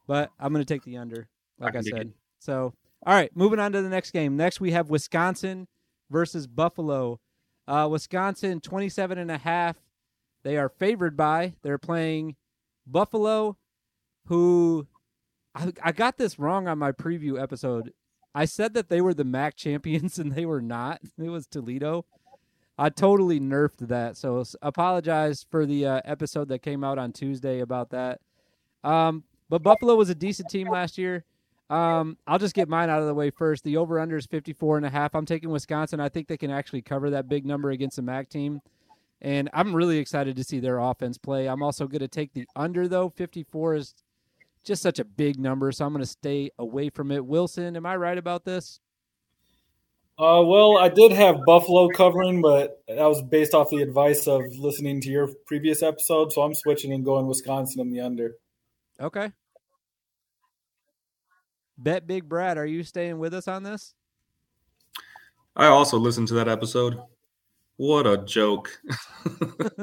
But 0.07 0.31
I'm 0.39 0.51
going 0.51 0.65
to 0.65 0.73
take 0.73 0.83
the 0.83 0.97
under 0.97 1.29
like 1.59 1.75
I 1.75 1.79
I, 1.79 1.81
said. 1.81 2.01
it. 2.07 2.13
So 2.39 2.73
all 3.05 3.13
right, 3.13 3.29
moving 3.35 3.59
on 3.59 3.73
to 3.73 3.81
the 3.83 3.89
next 3.89 4.09
game. 4.09 4.35
Next 4.37 4.59
we 4.59 4.71
have 4.71 4.89
Wisconsin 4.89 5.67
versus 6.09 6.47
Buffalo. 6.47 7.19
Uh, 7.67 7.87
Wisconsin 7.89 8.59
27 8.59 9.17
and 9.17 9.31
a 9.31 9.37
half. 9.37 9.77
They 10.43 10.57
are 10.57 10.69
favored 10.69 11.15
by. 11.15 11.53
They're 11.61 11.77
playing 11.77 12.35
Buffalo, 12.85 13.57
who 14.27 14.87
I, 15.55 15.71
I 15.81 15.91
got 15.91 16.17
this 16.17 16.37
wrong 16.39 16.67
on 16.67 16.77
my 16.77 16.91
preview 16.91 17.41
episode. 17.41 17.93
I 18.35 18.45
said 18.45 18.73
that 18.73 18.89
they 18.89 19.01
were 19.01 19.13
the 19.13 19.23
MAC 19.23 19.55
champions 19.55 20.17
and 20.19 20.31
they 20.31 20.45
were 20.45 20.61
not. 20.61 21.01
It 21.17 21.29
was 21.29 21.47
Toledo. 21.47 22.05
I 22.77 22.89
totally 22.89 23.39
nerfed 23.39 23.87
that. 23.87 24.17
So 24.17 24.43
apologize 24.61 25.45
for 25.49 25.65
the 25.65 25.85
uh, 25.85 26.01
episode 26.05 26.47
that 26.49 26.63
came 26.63 26.83
out 26.83 26.97
on 26.97 27.11
Tuesday 27.11 27.59
about 27.59 27.91
that. 27.91 28.19
Um, 28.83 29.23
but 29.47 29.61
Buffalo 29.61 29.95
was 29.95 30.09
a 30.09 30.15
decent 30.15 30.49
team 30.49 30.67
last 30.67 30.97
year. 30.97 31.23
Um, 31.73 32.19
I'll 32.27 32.37
just 32.37 32.53
get 32.53 32.69
mine 32.69 32.91
out 32.91 33.01
of 33.01 33.07
the 33.07 33.15
way 33.15 33.31
first. 33.31 33.63
The 33.63 33.77
over 33.77 33.99
under 33.99 34.15
is 34.15 34.27
54 34.27 34.77
and 34.77 34.85
a 34.85 34.91
half. 34.91 35.15
I'm 35.15 35.25
taking 35.25 35.49
Wisconsin. 35.49 35.99
I 35.99 36.07
think 36.07 36.27
they 36.27 36.37
can 36.37 36.51
actually 36.51 36.83
cover 36.83 37.09
that 37.09 37.27
big 37.27 37.47
number 37.47 37.71
against 37.71 37.95
the 37.95 38.03
MAC 38.03 38.29
team. 38.29 38.61
And 39.23 39.49
I'm 39.53 39.75
really 39.75 39.97
excited 39.97 40.35
to 40.35 40.43
see 40.43 40.59
their 40.59 40.77
offense 40.77 41.17
play. 41.17 41.47
I'm 41.47 41.63
also 41.63 41.87
going 41.87 42.01
to 42.01 42.07
take 42.07 42.33
the 42.33 42.47
under 42.55 42.87
though. 42.87 43.09
54 43.09 43.73
is 43.73 43.95
just 44.63 44.83
such 44.83 44.99
a 44.99 45.03
big 45.03 45.39
number, 45.39 45.71
so 45.71 45.83
I'm 45.83 45.93
going 45.93 46.03
to 46.03 46.05
stay 46.05 46.51
away 46.59 46.91
from 46.91 47.09
it. 47.09 47.25
Wilson, 47.25 47.75
am 47.75 47.87
I 47.87 47.95
right 47.95 48.19
about 48.19 48.45
this? 48.45 48.79
Uh, 50.19 50.43
well, 50.45 50.77
I 50.77 50.89
did 50.89 51.11
have 51.11 51.37
Buffalo 51.43 51.89
covering, 51.89 52.43
but 52.43 52.83
that 52.87 53.07
was 53.07 53.23
based 53.23 53.55
off 53.55 53.71
the 53.71 53.81
advice 53.81 54.27
of 54.27 54.43
listening 54.59 55.01
to 55.01 55.09
your 55.09 55.27
previous 55.47 55.81
episode. 55.81 56.33
So 56.33 56.43
I'm 56.43 56.53
switching 56.53 56.93
and 56.93 57.03
going 57.03 57.25
Wisconsin 57.25 57.81
in 57.81 57.91
the 57.91 58.01
under. 58.01 58.33
Okay. 59.01 59.31
Bet 61.77 62.07
Big 62.07 62.27
Brad, 62.29 62.57
are 62.57 62.65
you 62.65 62.83
staying 62.83 63.19
with 63.19 63.33
us 63.33 63.47
on 63.47 63.63
this? 63.63 63.93
I 65.55 65.67
also 65.67 65.97
listened 65.97 66.27
to 66.29 66.33
that 66.35 66.47
episode. 66.47 66.99
What 67.77 68.07
a 68.07 68.17
joke. 68.17 68.69
That's 69.23 69.75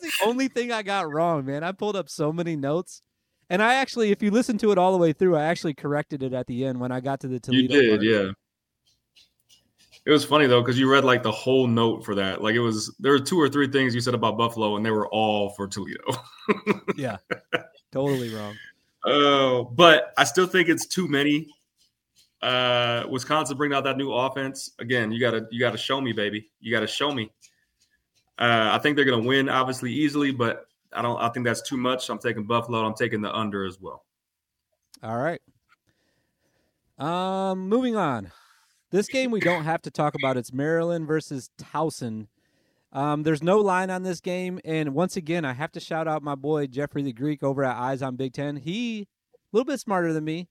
the 0.00 0.12
only 0.24 0.48
thing 0.48 0.72
I 0.72 0.82
got 0.82 1.10
wrong, 1.10 1.44
man. 1.44 1.64
I 1.64 1.72
pulled 1.72 1.96
up 1.96 2.08
so 2.08 2.32
many 2.32 2.56
notes. 2.56 3.02
And 3.48 3.62
I 3.62 3.74
actually, 3.74 4.10
if 4.10 4.22
you 4.22 4.32
listen 4.32 4.58
to 4.58 4.72
it 4.72 4.78
all 4.78 4.90
the 4.90 4.98
way 4.98 5.12
through, 5.12 5.36
I 5.36 5.44
actually 5.44 5.74
corrected 5.74 6.24
it 6.24 6.32
at 6.32 6.48
the 6.48 6.64
end 6.64 6.80
when 6.80 6.90
I 6.90 7.00
got 7.00 7.20
to 7.20 7.28
the 7.28 7.38
Toledo. 7.38 7.62
you 7.62 7.68
did, 7.68 7.90
part. 7.90 8.02
yeah. 8.02 8.30
It 10.04 10.10
was 10.12 10.24
funny 10.24 10.46
though 10.46 10.62
because 10.62 10.78
you 10.78 10.88
read 10.90 11.04
like 11.04 11.24
the 11.24 11.32
whole 11.32 11.66
note 11.66 12.04
for 12.04 12.14
that. 12.14 12.40
Like 12.40 12.54
it 12.54 12.60
was 12.60 12.94
there 13.00 13.10
were 13.10 13.18
two 13.18 13.40
or 13.40 13.48
three 13.48 13.66
things 13.66 13.92
you 13.92 14.00
said 14.00 14.14
about 14.14 14.38
Buffalo, 14.38 14.76
and 14.76 14.86
they 14.86 14.92
were 14.92 15.08
all 15.08 15.50
for 15.50 15.66
Toledo. 15.66 15.98
Yeah. 16.96 17.16
totally 17.90 18.32
wrong. 18.32 18.54
Oh, 19.06 19.64
but 19.64 20.12
I 20.18 20.24
still 20.24 20.46
think 20.46 20.68
it's 20.68 20.86
too 20.86 21.06
many. 21.06 21.48
Uh, 22.42 23.04
Wisconsin 23.08 23.56
bring 23.56 23.72
out 23.72 23.84
that 23.84 23.96
new 23.96 24.12
offense 24.12 24.72
again. 24.80 25.12
You 25.12 25.20
gotta 25.20 25.46
you 25.50 25.60
gotta 25.60 25.78
show 25.78 26.00
me, 26.00 26.12
baby. 26.12 26.50
You 26.60 26.72
gotta 26.72 26.88
show 26.88 27.12
me. 27.12 27.30
Uh, 28.38 28.70
I 28.72 28.78
think 28.78 28.96
they're 28.96 29.04
gonna 29.04 29.22
win, 29.22 29.48
obviously 29.48 29.92
easily, 29.92 30.32
but 30.32 30.66
I 30.92 31.02
don't. 31.02 31.20
I 31.20 31.28
think 31.28 31.46
that's 31.46 31.62
too 31.62 31.76
much. 31.76 32.10
I'm 32.10 32.18
taking 32.18 32.46
Buffalo. 32.46 32.84
I'm 32.84 32.94
taking 32.94 33.22
the 33.22 33.34
under 33.34 33.64
as 33.64 33.80
well. 33.80 34.04
All 35.02 35.16
right. 35.16 35.40
Um, 36.98 37.68
moving 37.68 37.96
on. 37.96 38.32
This 38.90 39.08
game 39.08 39.30
we 39.30 39.40
don't 39.40 39.64
have 39.64 39.82
to 39.82 39.90
talk 39.90 40.14
about. 40.14 40.36
It's 40.36 40.52
Maryland 40.52 41.06
versus 41.06 41.50
Towson. 41.58 42.26
Um, 42.92 43.24
there's 43.24 43.42
no 43.42 43.58
line 43.58 43.90
on 43.90 44.04
this 44.04 44.20
game, 44.20 44.60
and 44.64 44.94
once 44.94 45.16
again, 45.16 45.44
I 45.44 45.52
have 45.52 45.72
to 45.72 45.80
shout 45.80 46.08
out 46.08 46.22
my 46.22 46.34
boy 46.34 46.66
Jeffrey 46.66 47.02
the 47.02 47.12
Greek 47.12 47.42
over 47.42 47.64
at 47.64 47.76
Eyes 47.76 48.00
on 48.00 48.16
Big 48.16 48.32
Ten. 48.32 48.56
He 48.56 49.02
a 49.02 49.56
little 49.56 49.66
bit 49.66 49.80
smarter 49.80 50.12
than 50.12 50.24
me. 50.24 50.48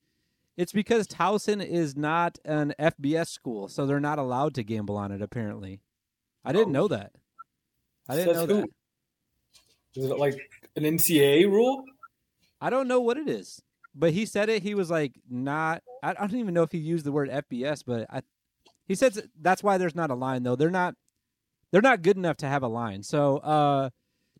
It's 0.57 0.71
because 0.71 1.07
Towson 1.07 1.65
is 1.65 1.95
not 1.97 2.37
an 2.45 2.73
FBS 2.79 3.27
school, 3.27 3.67
so 3.67 3.85
they're 3.85 3.99
not 3.99 4.19
allowed 4.19 4.53
to 4.55 4.63
gamble 4.63 4.95
on 4.95 5.11
it. 5.11 5.21
Apparently, 5.21 5.81
I 6.43 6.53
didn't 6.53 6.71
know 6.71 6.87
that. 6.87 7.11
I 8.07 8.15
didn't 8.15 8.35
Says 8.35 8.47
know 8.47 8.55
who? 8.55 8.61
that. 8.61 8.69
Is 9.95 10.11
it 10.11 10.19
like 10.19 10.37
an 10.75 10.83
NCAA 10.83 11.45
rule? 11.45 11.83
I 12.61 12.69
don't 12.69 12.87
know 12.87 13.01
what 13.01 13.17
it 13.17 13.27
is, 13.27 13.61
but 13.93 14.13
he 14.13 14.25
said 14.25 14.49
it. 14.49 14.61
He 14.63 14.75
was 14.75 14.89
like, 14.89 15.13
not. 15.29 15.81
I, 16.03 16.11
I 16.11 16.13
don't 16.13 16.35
even 16.35 16.53
know 16.53 16.63
if 16.63 16.71
he 16.71 16.77
used 16.77 17.05
the 17.05 17.11
word 17.11 17.29
FBS, 17.29 17.79
but 17.85 18.05
I. 18.09 18.21
He 18.87 18.93
says 18.95 19.21
that's 19.41 19.63
why 19.63 19.77
there's 19.77 19.95
not 19.95 20.11
a 20.11 20.15
line 20.15 20.43
though. 20.43 20.55
They're 20.55 20.69
not. 20.69 20.95
They're 21.75 21.81
not 21.81 22.03
good 22.03 22.15
enough 22.15 22.37
to 22.37 22.47
have 22.47 22.63
a 22.63 22.69
line. 22.69 23.03
So, 23.03 23.39
uh, 23.39 23.89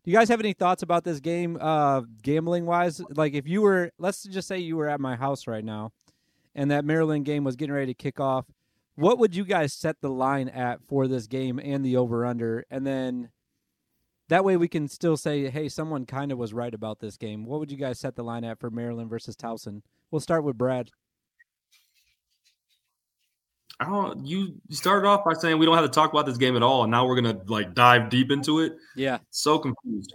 do 0.02 0.10
you 0.10 0.16
guys 0.16 0.30
have 0.30 0.40
any 0.40 0.54
thoughts 0.54 0.82
about 0.82 1.04
this 1.04 1.20
game, 1.20 1.58
uh, 1.60 2.00
gambling 2.22 2.64
wise? 2.64 2.98
Like, 3.10 3.34
if 3.34 3.46
you 3.46 3.60
were, 3.60 3.92
let's 3.98 4.22
just 4.22 4.48
say 4.48 4.58
you 4.58 4.74
were 4.78 4.88
at 4.88 5.00
my 5.00 5.16
house 5.16 5.46
right 5.46 5.62
now, 5.62 5.92
and 6.54 6.70
that 6.70 6.86
Maryland 6.86 7.26
game 7.26 7.44
was 7.44 7.54
getting 7.54 7.74
ready 7.74 7.92
to 7.92 7.94
kick 7.94 8.20
off, 8.20 8.46
what 8.94 9.18
would 9.18 9.36
you 9.36 9.44
guys 9.44 9.74
set 9.74 10.00
the 10.00 10.08
line 10.08 10.48
at 10.48 10.82
for 10.82 11.06
this 11.06 11.26
game 11.26 11.60
and 11.62 11.84
the 11.84 11.98
over 11.98 12.24
under, 12.24 12.64
and 12.70 12.86
then 12.86 13.28
that 14.28 14.42
way 14.42 14.56
we 14.56 14.66
can 14.66 14.88
still 14.88 15.18
say, 15.18 15.50
hey, 15.50 15.68
someone 15.68 16.06
kind 16.06 16.32
of 16.32 16.38
was 16.38 16.54
right 16.54 16.72
about 16.72 17.00
this 17.00 17.18
game. 17.18 17.44
What 17.44 17.60
would 17.60 17.70
you 17.70 17.76
guys 17.76 18.00
set 18.00 18.16
the 18.16 18.24
line 18.24 18.44
at 18.44 18.58
for 18.58 18.70
Maryland 18.70 19.10
versus 19.10 19.36
Towson? 19.36 19.82
We'll 20.10 20.20
start 20.20 20.42
with 20.42 20.56
Brad. 20.56 20.90
I 23.78 23.84
don't. 23.84 24.24
You 24.24 24.54
started 24.70 25.06
off 25.06 25.24
by 25.24 25.34
saying 25.34 25.58
we 25.58 25.66
don't 25.66 25.76
have 25.76 25.84
to 25.84 25.90
talk 25.90 26.10
about 26.12 26.24
this 26.24 26.38
game 26.38 26.56
at 26.56 26.62
all, 26.62 26.84
and 26.84 26.90
now 26.90 27.06
we're 27.06 27.20
gonna 27.20 27.38
like 27.46 27.74
dive 27.74 28.08
deep 28.08 28.30
into 28.30 28.60
it. 28.60 28.74
Yeah, 28.94 29.18
So 29.30 29.58
confused. 29.58 30.14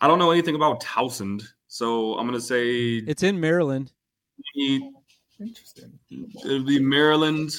I 0.00 0.08
don't 0.08 0.18
know 0.18 0.30
anything 0.30 0.54
about 0.54 0.82
Towson, 0.82 1.42
so 1.68 2.14
I'm 2.18 2.26
gonna 2.26 2.40
say 2.40 2.96
it's 2.96 3.22
in 3.22 3.38
Maryland. 3.38 3.92
Interesting. 5.40 5.98
it'll 6.44 6.64
be 6.64 6.78
Maryland 6.78 7.52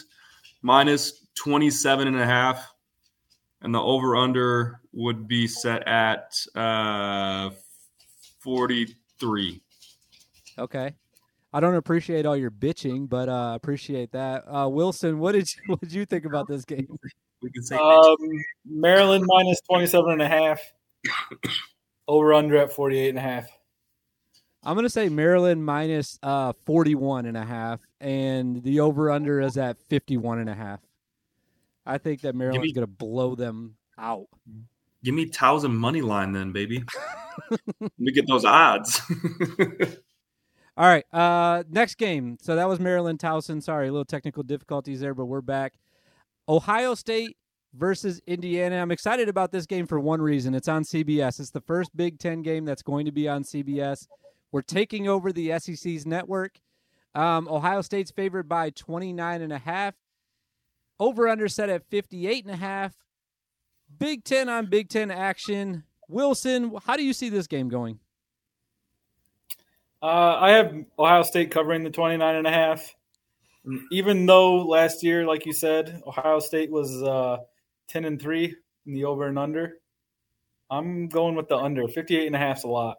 minus 0.62 1.27
27 1.36 2.08
and 2.08 2.17
a 2.19 2.25
half, 2.25 2.67
and 3.62 3.73
the 3.73 3.81
over 3.81 4.15
under 4.15 4.79
would 4.93 5.27
be 5.27 5.45
set 5.47 5.88
at 5.88 6.36
uh 6.55 7.51
43. 8.39 9.62
Okay. 10.58 10.95
I 11.55 11.61
don't 11.61 11.75
appreciate 11.75 12.25
all 12.25 12.35
your 12.35 12.51
bitching, 12.51 13.07
but 13.07 13.29
uh 13.29 13.53
appreciate 13.55 14.11
that. 14.11 14.43
Uh 14.45 14.67
Wilson, 14.67 15.19
what 15.19 15.31
did 15.31 15.47
you 15.55 15.61
what 15.67 15.79
did 15.79 15.93
you 15.93 16.05
think 16.05 16.25
about 16.25 16.47
this 16.47 16.65
game? 16.65 16.87
We 17.41 17.51
can 17.51 17.63
say 17.63 17.75
Um, 17.75 18.15
Maryland 18.65 19.23
minus 19.27 19.59
27 19.69 20.13
and 20.13 20.21
a 20.21 20.27
half. 20.27 20.59
Over 22.07 22.33
under 22.33 22.57
at 22.57 22.71
48 22.71 23.09
and 23.09 23.17
a 23.17 23.21
half. 23.21 23.45
I'm 24.63 24.75
gonna 24.75 24.89
say 24.89 25.09
Maryland 25.09 25.63
minus 25.63 26.17
uh 26.23 26.53
41 26.65 27.25
and 27.27 27.37
a 27.37 27.45
half, 27.45 27.81
and 28.01 28.63
the 28.63 28.79
over 28.79 29.11
under 29.11 29.39
is 29.41 29.57
at 29.57 29.77
51 29.89 30.39
and 30.39 30.49
a 30.49 30.55
half. 30.55 30.79
I 31.85 31.99
think 31.99 32.21
that 32.21 32.33
Maryland's 32.35 32.65
me- 32.67 32.73
gonna 32.73 32.87
blow 32.87 33.35
them 33.35 33.75
out. 33.99 34.25
give 35.03 35.13
me 35.13 35.27
Towson 35.27 35.71
money 35.73 36.01
line 36.01 36.31
then, 36.31 36.51
baby. 36.51 36.83
Let 37.79 37.91
me 37.99 38.11
get 38.11 38.25
those 38.27 38.43
odds. 38.45 39.01
All 40.77 40.88
right. 40.88 41.05
Uh, 41.13 41.63
next 41.69 41.95
game. 41.95 42.38
So 42.41 42.55
that 42.55 42.67
was 42.67 42.79
Maryland 42.79 43.19
Towson. 43.19 43.63
Sorry, 43.63 43.88
a 43.88 43.91
little 43.91 44.05
technical 44.05 44.43
difficulties 44.43 44.99
there, 44.99 45.13
but 45.13 45.25
we're 45.25 45.41
back. 45.41 45.73
Ohio 46.49 46.95
State 46.95 47.38
versus 47.73 48.21
Indiana. 48.27 48.77
I'm 48.77 48.91
excited 48.91 49.29
about 49.29 49.51
this 49.51 49.65
game 49.65 49.88
for 49.88 49.99
one 49.99 50.21
reason. 50.21 50.53
It's 50.53 50.67
on 50.67 50.83
CBS. 50.83 51.39
It's 51.39 51.51
the 51.51 51.61
first 51.61 51.95
Big 51.95 52.19
Ten 52.19 52.41
game 52.41 52.65
that's 52.65 52.81
going 52.81 53.05
to 53.05 53.11
be 53.11 53.27
on 53.27 53.43
CBS. 53.43 54.07
We're 54.51 54.61
taking 54.61 55.07
over 55.07 55.31
the 55.31 55.57
SEC's 55.59 56.05
network. 56.05 56.59
Um, 57.13 57.47
Ohio 57.47 57.81
State's 57.81 58.11
favored 58.11 58.49
by 58.49 58.69
29 58.71 59.41
and 59.41 59.53
a 59.53 59.57
half. 59.57 59.95
Over 60.99 61.27
under 61.27 61.47
set 61.47 61.69
at 61.69 61.89
58 61.89 62.45
and 62.45 62.53
a 62.53 62.57
half. 62.57 62.93
Big 63.97 64.23
Ten 64.23 64.49
on 64.49 64.67
Big 64.67 64.89
Ten 64.89 65.11
action. 65.11 65.83
Wilson, 66.09 66.73
how 66.85 66.97
do 66.97 67.03
you 67.03 67.13
see 67.13 67.29
this 67.29 67.47
game 67.47 67.69
going? 67.69 67.99
Uh, 70.05 70.37
I 70.39 70.51
have 70.51 70.71
Ohio 70.99 71.23
State 71.23 71.49
covering 71.49 71.83
the 71.83 71.89
29 71.89 72.35
and 72.35 72.45
a 72.45 72.51
half. 72.51 72.93
Even 73.91 74.27
though 74.27 74.57
last 74.57 75.01
year, 75.01 75.25
like 75.25 75.47
you 75.47 75.53
said, 75.53 75.99
Ohio 76.05 76.37
State 76.37 76.69
was 76.69 77.01
uh, 77.01 77.37
10 77.87 78.05
and 78.05 78.21
3 78.21 78.55
in 78.85 78.93
the 78.93 79.05
over 79.05 79.25
and 79.25 79.39
under, 79.39 79.79
I'm 80.69 81.07
going 81.07 81.33
with 81.33 81.49
the 81.49 81.57
under. 81.57 81.87
58 81.87 82.27
and 82.27 82.35
a 82.35 82.37
half 82.37 82.59
is 82.59 82.65
a 82.65 82.67
lot. 82.67 82.97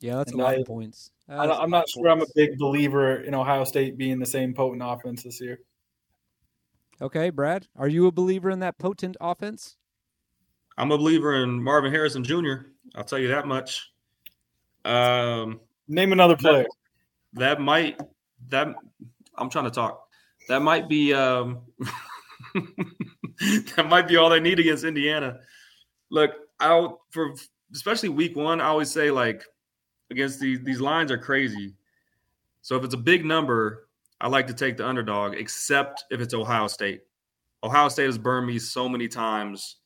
Yeah, 0.00 0.16
that's 0.16 0.32
and 0.32 0.40
a 0.40 0.44
lot 0.44 0.54
I, 0.54 0.60
of 0.60 0.66
points. 0.66 1.10
I, 1.28 1.62
am 1.62 1.68
not 1.68 1.90
sure 1.90 2.04
points. 2.04 2.32
I'm 2.36 2.42
a 2.42 2.46
big 2.46 2.58
believer 2.58 3.16
in 3.16 3.34
Ohio 3.34 3.64
State 3.64 3.98
being 3.98 4.18
the 4.18 4.24
same 4.24 4.54
potent 4.54 4.82
offense 4.82 5.24
this 5.24 5.42
year. 5.42 5.58
Okay, 7.02 7.28
Brad, 7.28 7.66
are 7.76 7.88
you 7.88 8.06
a 8.06 8.12
believer 8.12 8.48
in 8.48 8.60
that 8.60 8.78
potent 8.78 9.18
offense? 9.20 9.76
I'm 10.78 10.90
a 10.90 10.96
believer 10.96 11.42
in 11.42 11.62
Marvin 11.62 11.92
Harrison 11.92 12.24
Jr. 12.24 12.70
I'll 12.94 13.04
tell 13.04 13.18
you 13.18 13.28
that 13.28 13.46
much. 13.46 13.92
Um, 14.86 15.60
Name 15.90 16.12
another 16.12 16.36
player. 16.36 16.66
That, 17.32 17.58
that 17.58 17.60
might 17.60 18.00
that 18.48 18.68
I'm 19.36 19.50
trying 19.50 19.64
to 19.64 19.72
talk. 19.72 20.06
That 20.48 20.62
might 20.62 20.88
be 20.88 21.12
um, 21.12 21.62
that 22.54 23.86
might 23.88 24.06
be 24.06 24.16
all 24.16 24.30
they 24.30 24.38
need 24.38 24.60
against 24.60 24.84
Indiana. 24.84 25.40
Look, 26.10 26.30
out 26.60 27.00
for 27.10 27.34
especially 27.74 28.08
week 28.08 28.36
one, 28.36 28.60
I 28.60 28.66
always 28.66 28.90
say 28.90 29.10
like 29.10 29.42
against 30.12 30.38
these 30.38 30.60
these 30.62 30.80
lines 30.80 31.10
are 31.10 31.18
crazy. 31.18 31.74
So 32.62 32.76
if 32.76 32.84
it's 32.84 32.94
a 32.94 32.98
big 32.98 33.24
number, 33.24 33.88
I 34.20 34.28
like 34.28 34.46
to 34.46 34.54
take 34.54 34.76
the 34.76 34.86
underdog, 34.86 35.34
except 35.34 36.04
if 36.12 36.20
it's 36.20 36.34
Ohio 36.34 36.68
State. 36.68 37.00
Ohio 37.64 37.88
State 37.88 38.06
has 38.06 38.16
burned 38.16 38.46
me 38.46 38.60
so 38.60 38.88
many 38.88 39.08
times, 39.08 39.78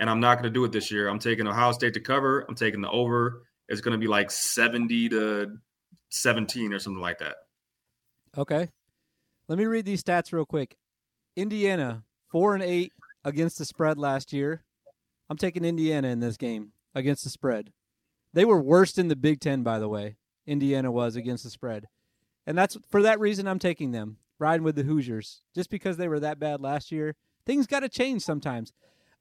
and 0.00 0.10
I'm 0.10 0.18
not 0.18 0.34
going 0.34 0.44
to 0.44 0.50
do 0.50 0.64
it 0.64 0.72
this 0.72 0.90
year. 0.90 1.08
I'm 1.08 1.20
taking 1.20 1.46
Ohio 1.46 1.70
State 1.70 1.94
to 1.94 2.00
cover. 2.00 2.44
I'm 2.48 2.56
taking 2.56 2.80
the 2.80 2.90
over. 2.90 3.45
It's 3.68 3.80
going 3.80 3.92
to 3.92 3.98
be 3.98 4.06
like 4.06 4.30
70 4.30 5.08
to 5.10 5.58
17 6.10 6.72
or 6.72 6.78
something 6.78 7.00
like 7.00 7.18
that. 7.18 7.36
Okay. 8.36 8.68
Let 9.48 9.58
me 9.58 9.66
read 9.66 9.84
these 9.84 10.02
stats 10.02 10.32
real 10.32 10.46
quick. 10.46 10.76
Indiana, 11.36 12.04
4 12.30 12.54
and 12.54 12.62
8 12.62 12.92
against 13.24 13.58
the 13.58 13.64
spread 13.64 13.98
last 13.98 14.32
year. 14.32 14.64
I'm 15.28 15.36
taking 15.36 15.64
Indiana 15.64 16.08
in 16.08 16.20
this 16.20 16.36
game 16.36 16.72
against 16.94 17.24
the 17.24 17.30
spread. 17.30 17.72
They 18.32 18.44
were 18.44 18.60
worst 18.60 18.98
in 18.98 19.08
the 19.08 19.16
Big 19.16 19.40
Ten, 19.40 19.62
by 19.62 19.78
the 19.78 19.88
way. 19.88 20.16
Indiana 20.46 20.92
was 20.92 21.16
against 21.16 21.44
the 21.44 21.50
spread. 21.50 21.86
And 22.46 22.56
that's 22.56 22.76
for 22.90 23.02
that 23.02 23.18
reason 23.18 23.48
I'm 23.48 23.58
taking 23.58 23.90
them, 23.90 24.18
riding 24.38 24.62
with 24.62 24.76
the 24.76 24.84
Hoosiers, 24.84 25.42
just 25.54 25.70
because 25.70 25.96
they 25.96 26.06
were 26.06 26.20
that 26.20 26.38
bad 26.38 26.60
last 26.60 26.92
year. 26.92 27.16
Things 27.44 27.66
got 27.66 27.80
to 27.80 27.88
change 27.88 28.22
sometimes. 28.22 28.72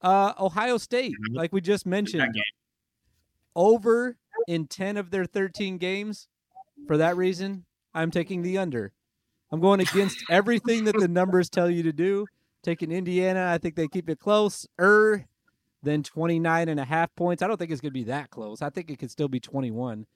Uh, 0.01 0.33
Ohio 0.39 0.77
State, 0.77 1.15
like 1.33 1.51
we 1.51 1.61
just 1.61 1.85
mentioned, 1.85 2.35
over 3.55 4.17
in 4.47 4.67
10 4.67 4.97
of 4.97 5.11
their 5.11 5.25
13 5.25 5.77
games. 5.77 6.27
For 6.87 6.97
that 6.97 7.17
reason, 7.17 7.65
I'm 7.93 8.11
taking 8.11 8.41
the 8.41 8.57
under. 8.57 8.93
I'm 9.51 9.59
going 9.59 9.79
against 9.79 10.23
everything 10.29 10.85
that 10.85 10.97
the 10.97 11.07
numbers 11.07 11.49
tell 11.49 11.69
you 11.69 11.83
to 11.83 11.93
do. 11.93 12.25
Taking 12.63 12.91
Indiana, 12.91 13.51
I 13.51 13.57
think 13.57 13.75
they 13.75 13.87
keep 13.87 14.09
it 14.09 14.19
close. 14.19 14.67
Er, 14.79 15.25
then 15.83 16.03
29 16.03 16.67
and 16.67 16.79
a 16.79 16.85
half 16.85 17.15
points. 17.15 17.41
I 17.41 17.47
don't 17.47 17.57
think 17.57 17.71
it's 17.71 17.81
going 17.81 17.91
to 17.91 17.99
be 17.99 18.03
that 18.05 18.31
close. 18.31 18.61
I 18.61 18.69
think 18.69 18.89
it 18.89 18.99
could 18.99 19.11
still 19.11 19.27
be 19.27 19.39
21. 19.39 20.07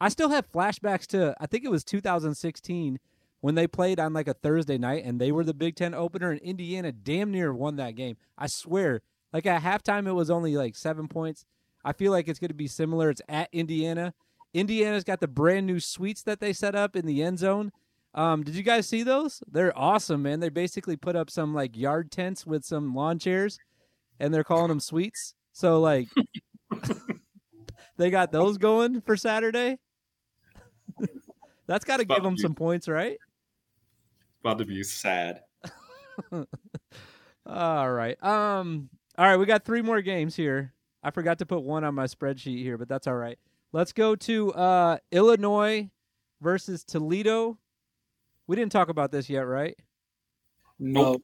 I 0.00 0.08
still 0.08 0.30
have 0.30 0.50
flashbacks 0.50 1.06
to 1.08 1.34
I 1.40 1.46
think 1.46 1.64
it 1.64 1.70
was 1.70 1.84
2016 1.84 2.98
when 3.40 3.54
they 3.54 3.66
played 3.66 4.00
on 4.00 4.12
like 4.12 4.28
a 4.28 4.34
Thursday 4.34 4.78
night 4.78 5.04
and 5.04 5.20
they 5.20 5.32
were 5.32 5.44
the 5.44 5.54
Big 5.54 5.76
Ten 5.76 5.94
opener 5.94 6.30
and 6.30 6.40
Indiana 6.40 6.92
damn 6.92 7.30
near 7.30 7.52
won 7.52 7.76
that 7.76 7.94
game. 7.94 8.16
I 8.36 8.46
swear. 8.46 9.02
Like 9.32 9.46
at 9.46 9.62
halftime 9.62 10.06
it 10.06 10.12
was 10.12 10.30
only 10.30 10.56
like 10.56 10.76
seven 10.76 11.08
points. 11.08 11.44
I 11.84 11.92
feel 11.92 12.12
like 12.12 12.28
it's 12.28 12.38
gonna 12.38 12.54
be 12.54 12.68
similar. 12.68 13.10
It's 13.10 13.22
at 13.28 13.48
Indiana. 13.52 14.14
Indiana's 14.54 15.04
got 15.04 15.20
the 15.20 15.28
brand 15.28 15.66
new 15.66 15.80
suites 15.80 16.22
that 16.22 16.40
they 16.40 16.52
set 16.52 16.74
up 16.74 16.96
in 16.96 17.06
the 17.06 17.22
end 17.22 17.38
zone. 17.38 17.70
Um, 18.14 18.42
did 18.42 18.54
you 18.54 18.62
guys 18.62 18.88
see 18.88 19.02
those? 19.02 19.42
They're 19.50 19.76
awesome, 19.78 20.22
man. 20.22 20.40
They 20.40 20.48
basically 20.48 20.96
put 20.96 21.16
up 21.16 21.30
some 21.30 21.54
like 21.54 21.76
yard 21.76 22.10
tents 22.10 22.46
with 22.46 22.64
some 22.64 22.94
lawn 22.94 23.18
chairs 23.18 23.58
and 24.18 24.32
they're 24.32 24.44
calling 24.44 24.68
them 24.68 24.80
suites. 24.80 25.34
So 25.52 25.80
like 25.80 26.08
they 27.96 28.10
got 28.10 28.32
those 28.32 28.58
going 28.58 29.02
for 29.02 29.16
Saturday. 29.16 29.78
That's 31.66 31.84
got 31.84 31.98
to 31.98 32.04
give 32.04 32.22
them 32.22 32.38
some 32.38 32.54
points, 32.54 32.88
right? 32.88 33.18
About 34.40 34.58
to 34.58 34.64
be 34.64 34.82
sad. 34.82 35.42
all 37.46 37.90
right. 37.90 38.22
Um. 38.24 38.88
All 39.18 39.26
right. 39.26 39.36
We 39.36 39.44
got 39.44 39.64
three 39.64 39.82
more 39.82 40.00
games 40.00 40.34
here. 40.34 40.72
I 41.02 41.10
forgot 41.10 41.38
to 41.38 41.46
put 41.46 41.62
one 41.62 41.84
on 41.84 41.94
my 41.94 42.04
spreadsheet 42.04 42.62
here, 42.62 42.76
but 42.76 42.88
that's 42.88 43.06
all 43.06 43.14
right. 43.14 43.38
Let's 43.72 43.92
go 43.92 44.16
to 44.16 44.52
uh, 44.52 44.98
Illinois 45.12 45.90
versus 46.40 46.84
Toledo. 46.84 47.58
We 48.46 48.56
didn't 48.56 48.72
talk 48.72 48.88
about 48.88 49.12
this 49.12 49.28
yet, 49.28 49.40
right? 49.40 49.76
No. 50.78 51.18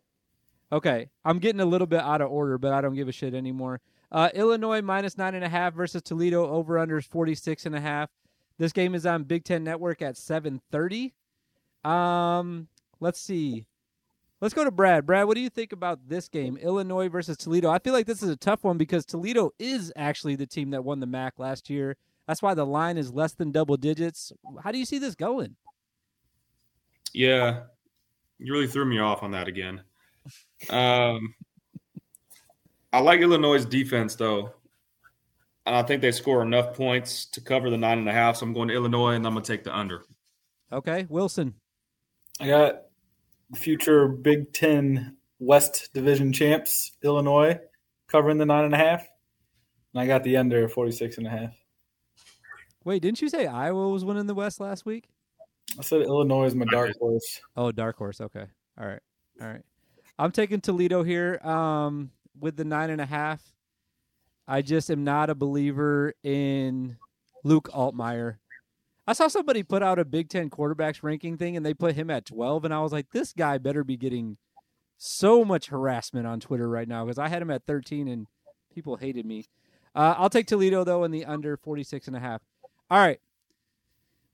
Okay. 0.71 1.09
I'm 1.25 1.39
getting 1.39 1.61
a 1.61 1.67
little 1.67 1.87
bit 1.87 2.01
out 2.01 2.21
of 2.21 2.31
order, 2.31 2.59
but 2.59 2.73
I 2.73 2.81
don't 2.81 2.95
give 2.95 3.09
a 3.09 3.13
shit 3.13 3.35
anymore. 3.35 3.81
Uh, 4.13 4.29
Illinois 4.35 4.83
minus 4.83 5.17
nine 5.19 5.35
and 5.35 5.45
a 5.45 5.49
half 5.49 5.75
versus 5.75 6.03
Toledo 6.03 6.49
over 6.49 6.79
under 6.79 7.01
46 7.01 7.67
and 7.67 7.75
a 7.75 7.81
half. 7.81 8.11
This 8.59 8.73
game 8.73 8.95
is 8.95 9.07
on 9.07 9.25
Big 9.25 9.45
Ten 9.45 9.65
Network 9.65 10.03
at 10.03 10.17
7:30. 10.17 11.13
Um, 11.85 12.69
let's 13.01 13.21
see. 13.21 13.67
Let's 14.45 14.53
go 14.53 14.63
to 14.63 14.71
Brad. 14.71 15.07
Brad, 15.07 15.27
what 15.27 15.37
do 15.37 15.41
you 15.41 15.49
think 15.49 15.73
about 15.73 16.07
this 16.07 16.29
game, 16.29 16.59
Illinois 16.59 17.09
versus 17.09 17.39
Toledo? 17.39 17.71
I 17.71 17.79
feel 17.79 17.95
like 17.95 18.05
this 18.05 18.23
is 18.23 18.29
a 18.29 18.37
tough 18.37 18.63
one 18.63 18.77
because 18.77 19.07
Toledo 19.07 19.53
is 19.59 19.91
actually 19.97 20.37
the 20.37 20.45
team 20.45 20.73
that 20.73 20.85
won 20.85 21.01
the 21.01 21.07
MAC 21.07 21.39
last 21.39 21.71
year. 21.71 21.97
That's 22.29 22.43
why 22.43 22.53
the 22.53 22.67
line 22.67 22.99
is 22.99 23.11
less 23.11 23.33
than 23.33 23.53
double 23.53 23.79
digits. 23.79 24.35
How 24.63 24.71
do 24.71 24.77
you 24.77 24.85
see 24.85 24.99
this 24.99 25.15
going? 25.15 25.57
Yeah, 27.15 27.61
you 28.39 28.53
really 28.53 28.67
threw 28.67 28.85
me 28.85 28.99
off 28.99 29.23
on 29.23 29.31
that 29.31 29.49
again. 29.49 29.81
Um, 30.69 31.35
I 32.93 33.01
like 33.01 33.21
Illinois' 33.21 33.65
defense 33.65 34.15
though. 34.15 34.53
And 35.65 35.75
I 35.75 35.83
think 35.85 36.03
they 36.03 36.13
score 36.13 36.43
enough 36.43 36.75
points 36.75 37.25
to 37.31 37.41
cover 37.41 37.71
the 37.71 37.79
nine 37.79 37.97
and 37.97 38.11
a 38.11 38.13
half. 38.13 38.37
So 38.37 38.45
I'm 38.45 38.53
going 38.53 38.69
to 38.69 38.75
Illinois 38.75 39.15
and 39.15 39.27
I'm 39.27 39.33
going 39.33 39.43
to 39.43 39.51
take 39.51 39.65
the 39.65 39.75
under. 39.75 40.05
Okay. 40.71 41.07
Wilson. 41.09 41.55
I 42.39 42.49
got 42.49 42.84
future 43.55 44.09
Big 44.09 44.53
Ten 44.53 45.17
West 45.39 45.91
Division 45.95 46.33
champs, 46.33 46.93
Illinois, 47.03 47.59
covering 48.09 48.39
the 48.39 48.47
nine 48.47 48.65
and 48.65 48.75
a 48.75 48.79
half. 48.79 49.07
And 49.93 50.01
I 50.01 50.07
got 50.07 50.25
the 50.25 50.37
under 50.37 50.69
46 50.69 51.19
and 51.19 51.27
a 51.27 51.31
half. 51.31 51.55
Wait, 52.85 53.01
didn't 53.01 53.23
you 53.23 53.29
say 53.29 53.47
Iowa 53.47 53.89
was 53.89 54.05
winning 54.05 54.27
the 54.27 54.35
West 54.35 54.61
last 54.61 54.85
week? 54.85 55.09
I 55.79 55.83
said 55.83 56.03
Illinois 56.03 56.47
is 56.47 56.55
my 56.55 56.67
dark 56.67 56.93
horse. 56.99 57.41
Oh, 57.57 57.73
dark 57.73 57.97
horse. 57.97 58.21
Okay. 58.21 58.45
All 58.79 58.87
right. 58.87 59.01
All 59.41 59.49
right. 59.49 59.63
I'm 60.19 60.31
taking 60.31 60.61
Toledo 60.61 61.03
here 61.03 61.41
um, 61.43 62.11
with 62.39 62.57
the 62.57 62.65
nine 62.65 62.91
and 62.91 63.01
a 63.01 63.07
half. 63.07 63.43
I 64.47 64.63
just 64.63 64.91
am 64.91 65.05
not 65.05 65.31
a 65.31 65.35
believer 65.35 66.13
in 66.23 66.97
Luke 67.43 67.71
Altmyer. 67.73 68.37
I 69.07 69.13
saw 69.13 69.29
somebody 69.29 69.63
put 69.63 69.83
out 69.83 69.99
a 69.99 70.05
Big 70.05 70.29
Ten 70.29 70.49
quarterbacks 70.49 71.03
ranking 71.03 71.37
thing 71.37 71.57
and 71.57 71.65
they 71.65 71.75
put 71.75 71.95
him 71.95 72.11
at 72.11 72.25
12. 72.25 72.65
And 72.65 72.73
I 72.73 72.81
was 72.81 72.93
like, 72.93 73.11
this 73.11 73.33
guy 73.33 73.59
better 73.59 73.85
be 73.85 73.97
getting 73.97 74.39
so 74.97 75.45
much 75.45 75.67
harassment 75.67 76.27
on 76.27 76.41
Twitter 76.41 76.69
right 76.69 76.89
now 76.89 77.05
because 77.05 77.19
I 77.19 77.29
had 77.29 77.43
him 77.43 77.51
at 77.51 77.67
13 77.67 78.09
and 78.09 78.27
people 78.75 78.97
hated 78.97 79.27
me. 79.27 79.45
Uh, 79.95 80.15
I'll 80.17 80.31
take 80.31 80.47
Toledo, 80.47 80.85
though, 80.85 81.05
in 81.05 81.11
the 81.11 81.25
under 81.25 81.57
46 81.57 82.09
and 82.09 82.17
a 82.17 82.21
half. 82.21 82.43
All 82.91 82.99
right. 82.99 83.21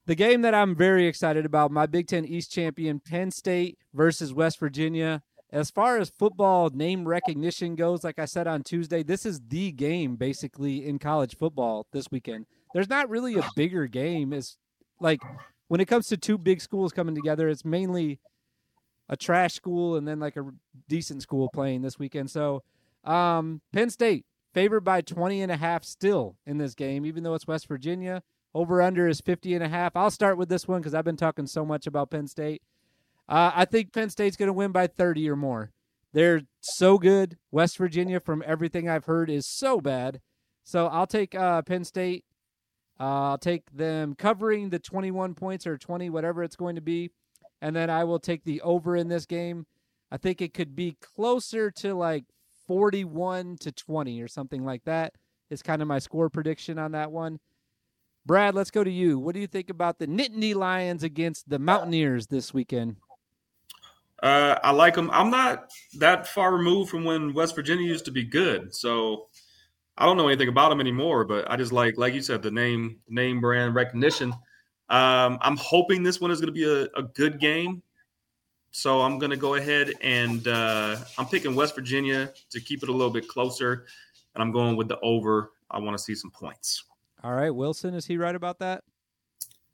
The 0.07 0.15
game 0.15 0.41
that 0.41 0.55
I'm 0.55 0.75
very 0.75 1.05
excited 1.05 1.45
about, 1.45 1.71
my 1.71 1.85
Big 1.85 2.07
Ten 2.07 2.25
East 2.25 2.51
champion, 2.51 2.99
Penn 2.99 3.29
State 3.31 3.77
versus 3.93 4.33
West 4.33 4.59
Virginia. 4.59 5.21
As 5.51 5.69
far 5.69 5.97
as 5.97 6.09
football 6.09 6.69
name 6.69 7.07
recognition 7.07 7.75
goes, 7.75 8.03
like 8.03 8.17
I 8.17 8.25
said 8.25 8.47
on 8.47 8.63
Tuesday, 8.63 9.03
this 9.03 9.25
is 9.25 9.41
the 9.49 9.71
game 9.71 10.15
basically 10.15 10.87
in 10.87 10.97
college 10.97 11.37
football 11.37 11.85
this 11.91 12.09
weekend. 12.09 12.45
There's 12.73 12.89
not 12.89 13.09
really 13.09 13.35
a 13.35 13.47
bigger 13.55 13.85
game. 13.85 14.33
Is 14.33 14.57
like 15.01 15.21
when 15.67 15.81
it 15.81 15.85
comes 15.85 16.07
to 16.07 16.17
two 16.17 16.37
big 16.37 16.61
schools 16.61 16.91
coming 16.91 17.15
together, 17.15 17.49
it's 17.49 17.65
mainly 17.65 18.19
a 19.09 19.17
trash 19.17 19.53
school 19.53 19.95
and 19.95 20.07
then 20.07 20.19
like 20.19 20.37
a 20.37 20.45
decent 20.87 21.21
school 21.21 21.49
playing 21.53 21.81
this 21.81 21.99
weekend. 21.99 22.31
So, 22.31 22.63
um, 23.03 23.61
Penn 23.73 23.89
State 23.89 24.25
favored 24.53 24.81
by 24.81 25.01
20 25.01 25.41
and 25.41 25.51
a 25.51 25.57
half 25.57 25.83
still 25.83 26.37
in 26.45 26.57
this 26.57 26.73
game, 26.75 27.05
even 27.05 27.23
though 27.23 27.33
it's 27.33 27.47
West 27.47 27.67
Virginia. 27.67 28.23
Over 28.53 28.81
under 28.81 29.07
is 29.07 29.21
50 29.21 29.55
and 29.55 29.63
a 29.63 29.69
half. 29.69 29.95
I'll 29.95 30.11
start 30.11 30.37
with 30.37 30.49
this 30.49 30.67
one 30.67 30.81
because 30.81 30.93
I've 30.93 31.05
been 31.05 31.17
talking 31.17 31.47
so 31.47 31.65
much 31.65 31.87
about 31.87 32.11
Penn 32.11 32.27
State. 32.27 32.61
Uh, 33.29 33.51
I 33.55 33.65
think 33.65 33.93
Penn 33.93 34.09
State's 34.09 34.35
going 34.35 34.47
to 34.47 34.53
win 34.53 34.73
by 34.73 34.87
30 34.87 35.29
or 35.29 35.37
more. 35.37 35.71
They're 36.13 36.41
so 36.59 36.97
good. 36.97 37.37
West 37.49 37.77
Virginia, 37.77 38.19
from 38.19 38.43
everything 38.45 38.89
I've 38.89 39.05
heard, 39.05 39.29
is 39.29 39.47
so 39.47 39.79
bad. 39.79 40.19
So 40.65 40.87
I'll 40.87 41.07
take 41.07 41.33
uh, 41.33 41.61
Penn 41.61 41.85
State. 41.85 42.25
I'll 43.01 43.37
take 43.39 43.63
them 43.71 44.13
covering 44.13 44.69
the 44.69 44.77
21 44.77 45.33
points 45.33 45.65
or 45.65 45.75
20, 45.75 46.11
whatever 46.11 46.43
it's 46.43 46.55
going 46.55 46.75
to 46.75 46.81
be. 46.81 47.09
And 47.61 47.75
then 47.75 47.89
I 47.89 48.03
will 48.03 48.19
take 48.19 48.43
the 48.43 48.61
over 48.61 48.95
in 48.95 49.07
this 49.07 49.25
game. 49.25 49.65
I 50.11 50.17
think 50.17 50.41
it 50.41 50.53
could 50.53 50.75
be 50.75 50.97
closer 51.01 51.71
to 51.71 51.95
like 51.95 52.25
41 52.67 53.57
to 53.61 53.71
20 53.71 54.21
or 54.21 54.27
something 54.27 54.63
like 54.63 54.83
that. 54.85 55.13
Is 55.49 55.63
kind 55.63 55.81
of 55.81 55.87
my 55.87 55.99
score 55.99 56.29
prediction 56.29 56.77
on 56.77 56.91
that 56.91 57.11
one. 57.11 57.39
Brad, 58.25 58.53
let's 58.53 58.71
go 58.71 58.83
to 58.83 58.91
you. 58.91 59.17
What 59.17 59.33
do 59.33 59.41
you 59.41 59.47
think 59.47 59.69
about 59.69 59.97
the 59.97 60.07
Nittany 60.07 60.53
Lions 60.53 61.03
against 61.03 61.49
the 61.49 61.59
Mountaineers 61.59 62.27
this 62.27 62.53
weekend? 62.53 62.97
Uh, 64.21 64.59
I 64.63 64.71
like 64.71 64.93
them. 64.93 65.09
I'm 65.11 65.31
not 65.31 65.71
that 65.97 66.27
far 66.27 66.55
removed 66.55 66.91
from 66.91 67.03
when 67.03 67.33
West 67.33 67.55
Virginia 67.55 67.85
used 67.85 68.05
to 68.05 68.11
be 68.11 68.23
good, 68.23 68.73
so 68.75 69.27
I 69.97 70.05
don't 70.05 70.17
know 70.17 70.27
anything 70.27 70.47
about 70.47 70.69
them 70.69 70.79
anymore. 70.79 71.25
But 71.25 71.49
I 71.49 71.57
just 71.57 71.71
like, 71.71 71.97
like 71.97 72.13
you 72.13 72.21
said, 72.21 72.41
the 72.41 72.51
name, 72.51 72.99
name 73.07 73.41
brand 73.41 73.75
recognition. 73.75 74.33
Um, 74.89 75.37
I'm 75.41 75.57
hoping 75.57 76.03
this 76.03 76.19
one 76.19 76.31
is 76.31 76.41
going 76.41 76.53
to 76.53 76.59
be 76.59 76.65
a, 76.65 76.83
a, 76.99 77.03
good 77.03 77.39
game. 77.39 77.81
So 78.71 79.01
I'm 79.01 79.19
going 79.19 79.29
to 79.29 79.37
go 79.37 79.55
ahead 79.55 79.93
and 80.01 80.45
uh, 80.47 80.97
I'm 81.17 81.27
picking 81.27 81.55
West 81.55 81.75
Virginia 81.75 82.33
to 82.49 82.59
keep 82.59 82.83
it 82.83 82.89
a 82.89 82.91
little 82.91 83.09
bit 83.09 83.27
closer, 83.27 83.85
and 84.33 84.41
I'm 84.41 84.51
going 84.51 84.75
with 84.75 84.89
the 84.89 84.99
over. 84.99 85.51
I 85.69 85.79
want 85.79 85.97
to 85.97 86.03
see 86.03 86.15
some 86.15 86.31
points. 86.31 86.83
All 87.23 87.33
right, 87.33 87.51
Wilson, 87.51 87.93
is 87.93 88.05
he 88.05 88.17
right 88.17 88.35
about 88.35 88.59
that? 88.59 88.83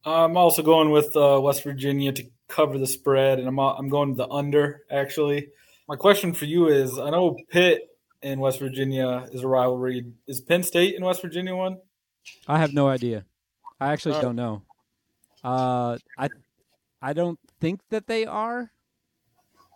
I'm 0.06 0.38
also 0.38 0.62
going 0.62 0.92
with 0.92 1.16
uh, 1.16 1.40
West 1.42 1.64
Virginia 1.64 2.12
to 2.12 2.24
cover 2.48 2.78
the 2.78 2.88
spread, 2.88 3.40
and 3.40 3.48
I'm 3.48 3.60
I'm 3.60 3.90
going 3.90 4.12
to 4.12 4.18
the 4.18 4.30
under. 4.30 4.82
Actually, 4.92 5.50
my 5.88 5.96
question 5.96 6.34
for 6.34 6.46
you 6.46 6.68
is: 6.68 6.98
I 6.98 7.10
know 7.10 7.38
Pitt 7.50 7.82
and 8.22 8.40
West 8.40 8.60
Virginia 8.60 9.28
is 9.32 9.44
a 9.44 9.48
rivalry. 9.48 10.06
Is 10.28 10.42
Penn 10.42 10.64
State 10.64 10.96
and 10.96 11.06
West 11.06 11.22
Virginia 11.22 11.56
one? 11.56 11.78
I 12.48 12.60
have 12.60 12.74
no 12.74 12.88
idea. 12.88 13.26
I 13.80 13.94
actually 13.94 14.16
uh, 14.16 14.22
don't 14.22 14.36
know. 14.36 14.64
Uh, 15.44 15.98
I 16.18 16.30
I 17.02 17.14
don't 17.14 17.40
think 17.60 17.82
that 17.90 18.08
they 18.08 18.26
are, 18.26 18.72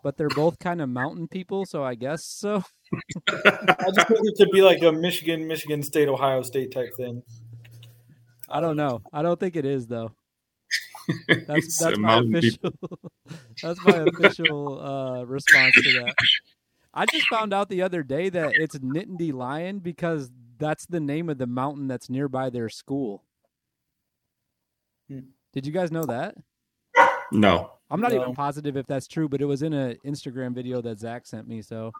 but 0.04 0.18
they're 0.18 0.30
both 0.30 0.60
kind 0.60 0.82
of 0.82 0.90
mountain 0.90 1.28
people, 1.28 1.66
so 1.66 1.84
I 1.84 1.96
guess 1.96 2.26
so. 2.26 2.64
I 3.30 3.92
just 3.94 4.08
think 4.08 4.20
it 4.24 4.38
could 4.38 4.52
be 4.52 4.62
like 4.62 4.82
a 4.82 4.92
Michigan, 4.92 5.48
Michigan 5.48 5.84
State, 5.84 6.10
Ohio 6.10 6.42
State 6.42 6.72
type 6.72 6.90
thing. 6.98 7.24
I 8.50 8.60
don't 8.60 8.76
know. 8.76 9.02
I 9.14 9.22
don't 9.22 9.40
think 9.40 9.56
it 9.56 9.66
is 9.66 9.88
though. 9.88 10.12
That's 11.48 11.78
that's 11.80 11.98
my 11.98 12.20
official. 12.20 12.72
that's 13.62 13.86
my 13.86 14.06
official 14.08 14.82
uh, 14.82 15.24
response 15.24 15.76
to 15.76 16.04
that. 16.04 16.16
I 16.94 17.06
just 17.06 17.28
found 17.30 17.54
out 17.54 17.70
the 17.70 17.82
other 17.82 18.04
day 18.04 18.30
that 18.30 18.54
it's 18.56 18.78
Nittany 18.80 19.34
Lion 19.34 19.80
because 19.80 20.30
that's 20.58 20.86
the 20.86 21.00
name 21.00 21.30
of 21.30 21.38
the 21.38 21.48
mountain 21.48 21.88
that's 21.88 22.10
nearby 22.10 22.50
their 22.50 22.70
school. 22.70 23.24
Hmm. 25.10 25.20
Did 25.54 25.66
you 25.66 25.72
guys 25.72 25.92
know 25.92 26.04
that? 26.04 26.36
No. 27.32 27.72
I'm 27.90 28.00
not 28.00 28.12
no. 28.12 28.22
even 28.22 28.36
positive 28.36 28.78
if 28.78 28.88
that's 28.88 29.08
true, 29.08 29.28
but 29.28 29.42
it 29.42 29.46
was 29.46 29.64
in 29.64 29.74
an 29.74 29.98
Instagram 30.06 30.54
video 30.54 30.82
that 30.82 31.00
Zach 31.00 31.26
sent 31.26 31.48
me. 31.48 31.62
So 31.62 31.92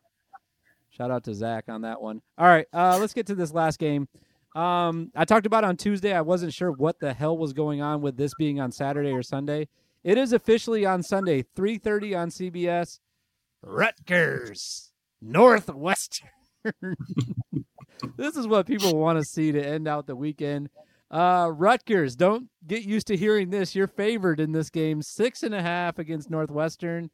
shout 0.90 1.12
out 1.12 1.24
to 1.26 1.34
Zach 1.34 1.66
on 1.68 1.82
that 1.82 2.02
one. 2.02 2.22
All 2.38 2.48
right, 2.48 2.68
uh, 2.74 2.98
let's 3.00 3.14
get 3.14 3.28
to 3.28 3.36
this 3.36 3.54
last 3.54 3.80
game. 3.80 4.08
Um, 4.56 5.12
I 5.16 5.26
talked 5.26 5.46
about 5.46 5.64
on 5.64 5.78
Tuesday. 5.78 6.14
I 6.14 6.22
wasn't 6.22 6.54
sure 6.54 6.72
what 6.72 7.00
the 7.00 7.14
hell 7.14 7.38
was 7.38 7.54
going 7.54 7.82
on 7.82 8.02
with 8.02 8.18
this 8.18 8.34
being 8.38 8.60
on 8.60 8.72
Saturday 8.72 9.12
or 9.12 9.24
Sunday. 9.24 9.68
It 10.04 10.18
is 10.18 10.34
officially 10.34 10.86
on 10.86 11.04
Sunday, 11.04 11.44
3:30 11.56 12.16
on 12.16 12.30
CBS. 12.30 13.00
Rutgers, 13.64 14.92
Northwestern. 15.22 16.30
this 18.18 18.36
is 18.36 18.48
what 18.48 18.68
people 18.68 18.96
want 18.96 19.20
to 19.20 19.26
see 19.26 19.52
to 19.52 19.64
end 19.64 19.88
out 19.88 20.08
the 20.08 20.16
weekend. 20.16 20.70
Uh, 21.10 21.52
Rutgers, 21.54 22.16
don't 22.16 22.50
get 22.66 22.84
used 22.84 23.08
to 23.08 23.18
hearing 23.18 23.50
this. 23.50 23.76
You're 23.76 23.88
favored 23.88 24.40
in 24.40 24.52
this 24.52 24.70
game, 24.70 25.02
six 25.02 25.44
and 25.44 25.54
a 25.54 25.62
half 25.62 26.00
against 26.00 26.30
Northwestern. 26.30 27.10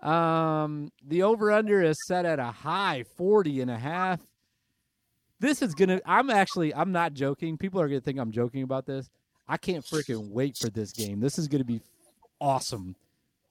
Um, 0.00 0.90
the 1.06 1.22
over 1.22 1.52
under 1.52 1.82
is 1.82 1.96
set 2.06 2.24
at 2.24 2.38
a 2.38 2.50
high 2.50 3.04
40 3.16 3.60
and 3.60 3.70
a 3.70 3.78
half 3.78 4.20
this 5.42 5.60
is 5.60 5.74
gonna 5.74 6.00
i'm 6.06 6.30
actually 6.30 6.72
i'm 6.74 6.92
not 6.92 7.12
joking 7.12 7.58
people 7.58 7.80
are 7.80 7.88
gonna 7.88 8.00
think 8.00 8.18
i'm 8.18 8.30
joking 8.30 8.62
about 8.62 8.86
this 8.86 9.10
i 9.48 9.58
can't 9.58 9.84
freaking 9.84 10.30
wait 10.30 10.56
for 10.56 10.70
this 10.70 10.92
game 10.92 11.20
this 11.20 11.38
is 11.38 11.48
gonna 11.48 11.64
be 11.64 11.82
awesome 12.40 12.94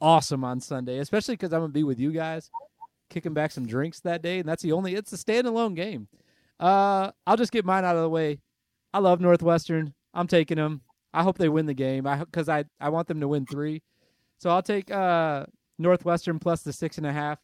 awesome 0.01 0.43
on 0.43 0.59
sunday 0.59 0.97
especially 0.99 1.35
because 1.35 1.53
i'm 1.53 1.61
gonna 1.61 1.71
be 1.71 1.83
with 1.83 1.99
you 1.99 2.11
guys 2.11 2.49
kicking 3.09 3.33
back 3.33 3.51
some 3.51 3.65
drinks 3.65 3.99
that 3.99 4.21
day 4.21 4.39
and 4.39 4.47
that's 4.47 4.63
the 4.63 4.71
only 4.71 4.95
it's 4.95 5.13
a 5.13 5.17
standalone 5.17 5.75
game 5.75 6.07
uh 6.59 7.11
i'll 7.27 7.37
just 7.37 7.51
get 7.51 7.65
mine 7.65 7.85
out 7.85 7.95
of 7.95 8.01
the 8.01 8.09
way 8.09 8.39
i 8.93 8.99
love 8.99 9.19
northwestern 9.19 9.93
i'm 10.13 10.27
taking 10.27 10.57
them 10.57 10.81
i 11.13 11.21
hope 11.21 11.37
they 11.37 11.49
win 11.49 11.65
the 11.65 11.73
game 11.73 12.07
i 12.07 12.17
because 12.17 12.49
i 12.49 12.63
i 12.79 12.89
want 12.89 13.07
them 13.07 13.19
to 13.19 13.27
win 13.27 13.45
three 13.45 13.81
so 14.37 14.49
i'll 14.49 14.61
take 14.61 14.89
uh 14.91 15.45
northwestern 15.77 16.39
plus 16.39 16.61
the 16.63 16.73
six 16.73 16.97
and 16.97 17.05
a 17.05 17.11
half 17.11 17.39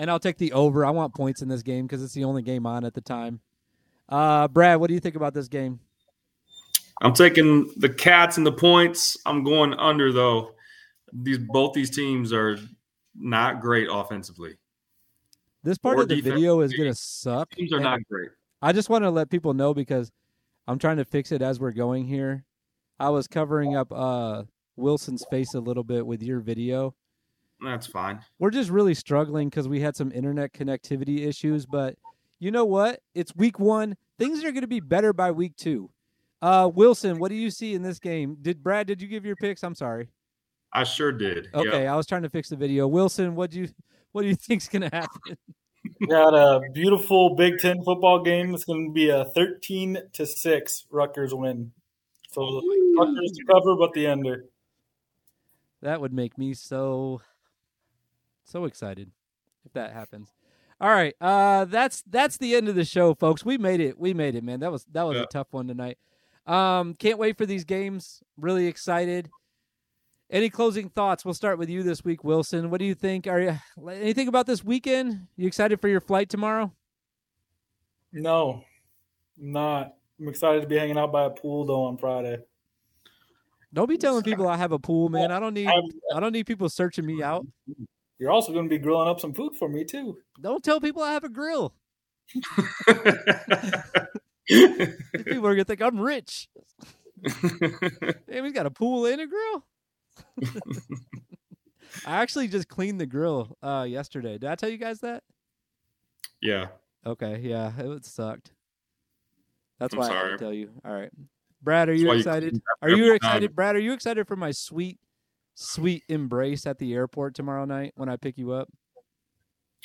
and 0.00 0.10
I'll 0.10 0.18
take 0.18 0.38
the 0.38 0.52
over. 0.54 0.86
I 0.86 0.90
want 0.90 1.14
points 1.14 1.42
in 1.42 1.48
this 1.48 1.62
game 1.62 1.86
because 1.86 2.02
it's 2.02 2.14
the 2.14 2.24
only 2.24 2.40
game 2.40 2.64
on 2.64 2.86
at 2.86 2.94
the 2.94 3.02
time. 3.02 3.40
Uh, 4.08 4.48
Brad, 4.48 4.80
what 4.80 4.88
do 4.88 4.94
you 4.94 5.00
think 5.00 5.14
about 5.14 5.34
this 5.34 5.46
game? 5.46 5.78
I'm 7.02 7.12
taking 7.12 7.70
the 7.76 7.90
Cats 7.90 8.38
and 8.38 8.46
the 8.46 8.52
points. 8.52 9.18
I'm 9.26 9.44
going 9.44 9.74
under 9.74 10.10
though. 10.10 10.52
These 11.12 11.38
both 11.38 11.72
these 11.72 11.90
teams 11.90 12.32
are 12.32 12.58
not 13.14 13.60
great 13.60 13.88
offensively. 13.90 14.56
This 15.62 15.78
part 15.78 15.98
or 15.98 16.02
of 16.02 16.08
the 16.08 16.20
video 16.20 16.60
is 16.60 16.72
going 16.72 16.88
to 16.88 16.94
suck. 16.94 17.50
Teams 17.50 17.72
are 17.72 17.80
not 17.80 18.00
great. 18.08 18.30
I 18.62 18.72
just 18.72 18.88
want 18.88 19.04
to 19.04 19.10
let 19.10 19.30
people 19.30 19.52
know 19.52 19.74
because 19.74 20.10
I'm 20.66 20.78
trying 20.78 20.96
to 20.98 21.04
fix 21.04 21.32
it 21.32 21.42
as 21.42 21.60
we're 21.60 21.72
going 21.72 22.06
here. 22.06 22.44
I 22.98 23.10
was 23.10 23.26
covering 23.26 23.76
up 23.76 23.92
uh, 23.92 24.44
Wilson's 24.76 25.24
face 25.30 25.54
a 25.54 25.60
little 25.60 25.84
bit 25.84 26.06
with 26.06 26.22
your 26.22 26.40
video 26.40 26.94
that's 27.62 27.86
fine. 27.86 28.20
We're 28.38 28.50
just 28.50 28.70
really 28.70 28.94
struggling 28.94 29.48
because 29.48 29.68
we 29.68 29.80
had 29.80 29.96
some 29.96 30.12
internet 30.12 30.52
connectivity 30.52 31.26
issues, 31.26 31.66
but 31.66 31.96
you 32.38 32.50
know 32.50 32.64
what? 32.64 33.00
It's 33.14 33.34
week 33.36 33.58
one. 33.58 33.96
Things 34.18 34.40
are 34.44 34.52
going 34.52 34.62
to 34.62 34.68
be 34.68 34.80
better 34.80 35.12
by 35.12 35.30
week 35.30 35.56
two. 35.56 35.90
Uh, 36.42 36.70
Wilson, 36.72 37.18
what 37.18 37.28
do 37.28 37.34
you 37.34 37.50
see 37.50 37.74
in 37.74 37.82
this 37.82 37.98
game? 37.98 38.36
Did 38.40 38.62
Brad? 38.62 38.86
Did 38.86 39.02
you 39.02 39.08
give 39.08 39.26
your 39.26 39.36
picks? 39.36 39.62
I'm 39.62 39.74
sorry. 39.74 40.08
I 40.72 40.84
sure 40.84 41.12
did. 41.12 41.48
Okay, 41.52 41.82
yep. 41.82 41.92
I 41.92 41.96
was 41.96 42.06
trying 42.06 42.22
to 42.22 42.28
fix 42.28 42.48
the 42.48 42.56
video. 42.56 42.86
Wilson, 42.86 43.34
what 43.34 43.50
do 43.50 43.60
you 43.60 43.68
what 44.12 44.22
do 44.22 44.28
you 44.28 44.34
think's 44.36 44.68
going 44.68 44.88
to 44.88 44.96
happen? 44.96 45.36
Got 46.08 46.34
a 46.34 46.60
beautiful 46.72 47.34
Big 47.34 47.58
Ten 47.58 47.82
football 47.82 48.22
game. 48.22 48.54
It's 48.54 48.64
going 48.64 48.88
to 48.88 48.92
be 48.92 49.08
a 49.08 49.24
13 49.24 49.98
to 50.12 50.26
six 50.26 50.86
Rutgers 50.90 51.34
win. 51.34 51.72
So 52.30 52.62
Rutgers 52.96 53.32
to 53.32 53.44
cover, 53.50 53.76
but 53.76 53.92
the 53.92 54.06
under. 54.06 54.44
That 55.82 56.00
would 56.00 56.12
make 56.12 56.36
me 56.36 56.54
so 56.54 57.22
so 58.44 58.64
excited 58.64 59.10
if 59.64 59.72
that 59.72 59.92
happens. 59.92 60.32
All 60.80 60.88
right, 60.90 61.14
uh, 61.20 61.66
that's 61.66 62.02
that's 62.08 62.36
the 62.36 62.54
end 62.54 62.68
of 62.68 62.74
the 62.74 62.84
show, 62.84 63.14
folks. 63.14 63.44
We 63.44 63.58
made 63.58 63.80
it. 63.80 63.98
We 63.98 64.14
made 64.14 64.34
it, 64.34 64.44
man. 64.44 64.60
That 64.60 64.72
was 64.72 64.86
that 64.92 65.02
was 65.02 65.16
yeah. 65.16 65.24
a 65.24 65.26
tough 65.26 65.48
one 65.50 65.66
tonight. 65.66 65.98
Um, 66.46 66.94
can't 66.94 67.18
wait 67.18 67.36
for 67.36 67.46
these 67.46 67.64
games. 67.64 68.22
Really 68.36 68.66
excited. 68.66 69.28
Any 70.30 70.48
closing 70.48 70.90
thoughts? 70.90 71.24
We'll 71.24 71.34
start 71.34 71.58
with 71.58 71.68
you 71.68 71.82
this 71.82 72.04
week, 72.04 72.22
Wilson. 72.22 72.70
What 72.70 72.78
do 72.78 72.84
you 72.84 72.94
think? 72.94 73.26
Are 73.26 73.40
you 73.40 73.58
anything 73.90 74.28
about 74.28 74.46
this 74.46 74.62
weekend? 74.62 75.26
You 75.36 75.48
excited 75.48 75.80
for 75.80 75.88
your 75.88 76.00
flight 76.00 76.28
tomorrow? 76.28 76.72
No, 78.12 78.64
I'm 79.40 79.52
not. 79.52 79.94
I'm 80.20 80.28
excited 80.28 80.60
to 80.60 80.68
be 80.68 80.76
hanging 80.76 80.98
out 80.98 81.10
by 81.10 81.24
a 81.24 81.30
pool 81.30 81.64
though 81.64 81.82
on 81.82 81.96
Friday. 81.96 82.38
Don't 83.72 83.88
be 83.88 83.96
telling 83.96 84.22
people 84.22 84.48
I 84.48 84.56
have 84.56 84.70
a 84.72 84.78
pool, 84.78 85.08
man. 85.08 85.32
I 85.32 85.40
don't 85.40 85.54
need 85.54 85.68
I 86.14 86.20
don't 86.20 86.32
need 86.32 86.46
people 86.46 86.68
searching 86.68 87.06
me 87.06 87.22
out. 87.22 87.44
You're 88.18 88.30
also 88.30 88.52
going 88.52 88.66
to 88.66 88.68
be 88.68 88.78
grilling 88.78 89.08
up 89.08 89.18
some 89.18 89.32
food 89.32 89.56
for 89.56 89.68
me 89.68 89.84
too. 89.84 90.18
Don't 90.40 90.62
tell 90.62 90.80
people 90.80 91.02
I 91.02 91.12
have 91.12 91.24
a 91.24 91.28
grill. 91.28 91.74
people 94.46 95.46
are 95.46 95.54
gonna 95.54 95.64
think 95.64 95.82
I'm 95.82 95.98
rich. 95.98 96.48
Damn, 98.28 98.44
he's 98.44 98.52
got 98.52 98.66
a 98.66 98.70
pool 98.70 99.06
and 99.06 99.20
a 99.20 99.26
grill. 99.26 99.64
I 102.06 102.22
actually 102.22 102.48
just 102.48 102.68
cleaned 102.68 103.00
the 103.00 103.06
grill 103.06 103.56
uh, 103.62 103.86
yesterday. 103.88 104.38
Did 104.38 104.48
I 104.48 104.54
tell 104.54 104.68
you 104.68 104.78
guys 104.78 105.00
that? 105.00 105.22
Yeah. 106.40 106.68
Okay. 107.04 107.40
Yeah, 107.42 107.72
it 107.78 108.04
sucked. 108.04 108.52
That's 109.78 109.94
I'm 109.94 110.00
why 110.00 110.08
sorry. 110.08 110.34
I 110.34 110.36
tell 110.36 110.52
you. 110.52 110.70
All 110.84 110.92
right, 110.92 111.10
Brad, 111.62 111.88
are 111.88 111.94
you 111.94 112.12
excited? 112.12 112.54
You 112.54 112.60
are 112.82 112.90
you 112.90 113.14
excited, 113.14 113.56
Brad? 113.56 113.76
Are 113.76 113.80
you 113.80 113.92
excited 113.92 114.28
for 114.28 114.36
my 114.36 114.50
sweet 114.50 114.98
sweet 115.54 116.04
embrace 116.08 116.66
at 116.66 116.78
the 116.78 116.94
airport 116.94 117.34
tomorrow 117.34 117.64
night 117.64 117.92
when 117.96 118.08
I 118.08 118.16
pick 118.16 118.36
you 118.38 118.52
up? 118.52 118.68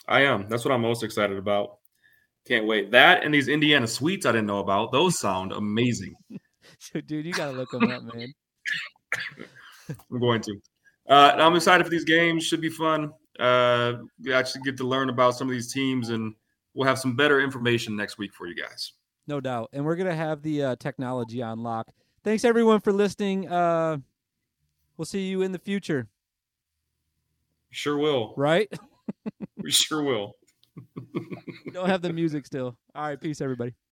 I 0.07 0.21
am. 0.21 0.47
That's 0.49 0.65
what 0.65 0.73
I'm 0.73 0.81
most 0.81 1.03
excited 1.03 1.37
about. 1.37 1.77
Can't 2.47 2.67
wait. 2.67 2.91
That 2.91 3.23
and 3.23 3.33
these 3.33 3.47
Indiana 3.47 3.87
sweets 3.87 4.25
I 4.25 4.33
didn't 4.33 4.47
know 4.47 4.59
about. 4.59 4.91
Those 4.91 5.17
sound 5.17 5.51
amazing. 5.51 6.13
Dude, 6.93 7.25
you 7.25 7.33
got 7.33 7.51
to 7.51 7.57
look 7.57 7.71
them 7.71 7.89
up, 7.89 8.03
man. 8.03 8.33
I'm 9.89 10.19
going 10.19 10.41
to. 10.41 10.61
Uh, 11.07 11.33
I'm 11.37 11.55
excited 11.55 11.83
for 11.83 11.89
these 11.89 12.05
games. 12.05 12.45
Should 12.45 12.61
be 12.61 12.69
fun. 12.69 13.11
Uh, 13.39 13.93
we 14.23 14.33
actually 14.33 14.61
get 14.63 14.77
to 14.77 14.83
learn 14.83 15.09
about 15.09 15.35
some 15.35 15.47
of 15.47 15.51
these 15.53 15.71
teams, 15.71 16.09
and 16.09 16.33
we'll 16.73 16.87
have 16.87 16.99
some 16.99 17.15
better 17.15 17.41
information 17.41 17.95
next 17.95 18.17
week 18.17 18.33
for 18.33 18.47
you 18.47 18.55
guys. 18.55 18.93
No 19.27 19.39
doubt. 19.39 19.69
And 19.73 19.85
we're 19.85 19.95
going 19.95 20.09
to 20.09 20.15
have 20.15 20.41
the 20.41 20.63
uh, 20.63 20.75
technology 20.77 21.41
on 21.41 21.63
lock. 21.63 21.87
Thanks, 22.23 22.45
everyone, 22.45 22.79
for 22.79 22.91
listening. 22.91 23.49
Uh, 23.49 23.97
We'll 24.97 25.05
see 25.05 25.27
you 25.27 25.41
in 25.41 25.51
the 25.51 25.59
future. 25.59 26.07
Sure 27.71 27.97
will. 27.97 28.33
Right? 28.37 28.71
we 29.57 29.71
sure 29.71 30.03
will. 30.03 30.33
Don't 31.73 31.89
have 31.89 32.01
the 32.01 32.13
music 32.13 32.45
still. 32.45 32.77
All 32.93 33.07
right. 33.07 33.19
Peace, 33.19 33.41
everybody. 33.41 33.75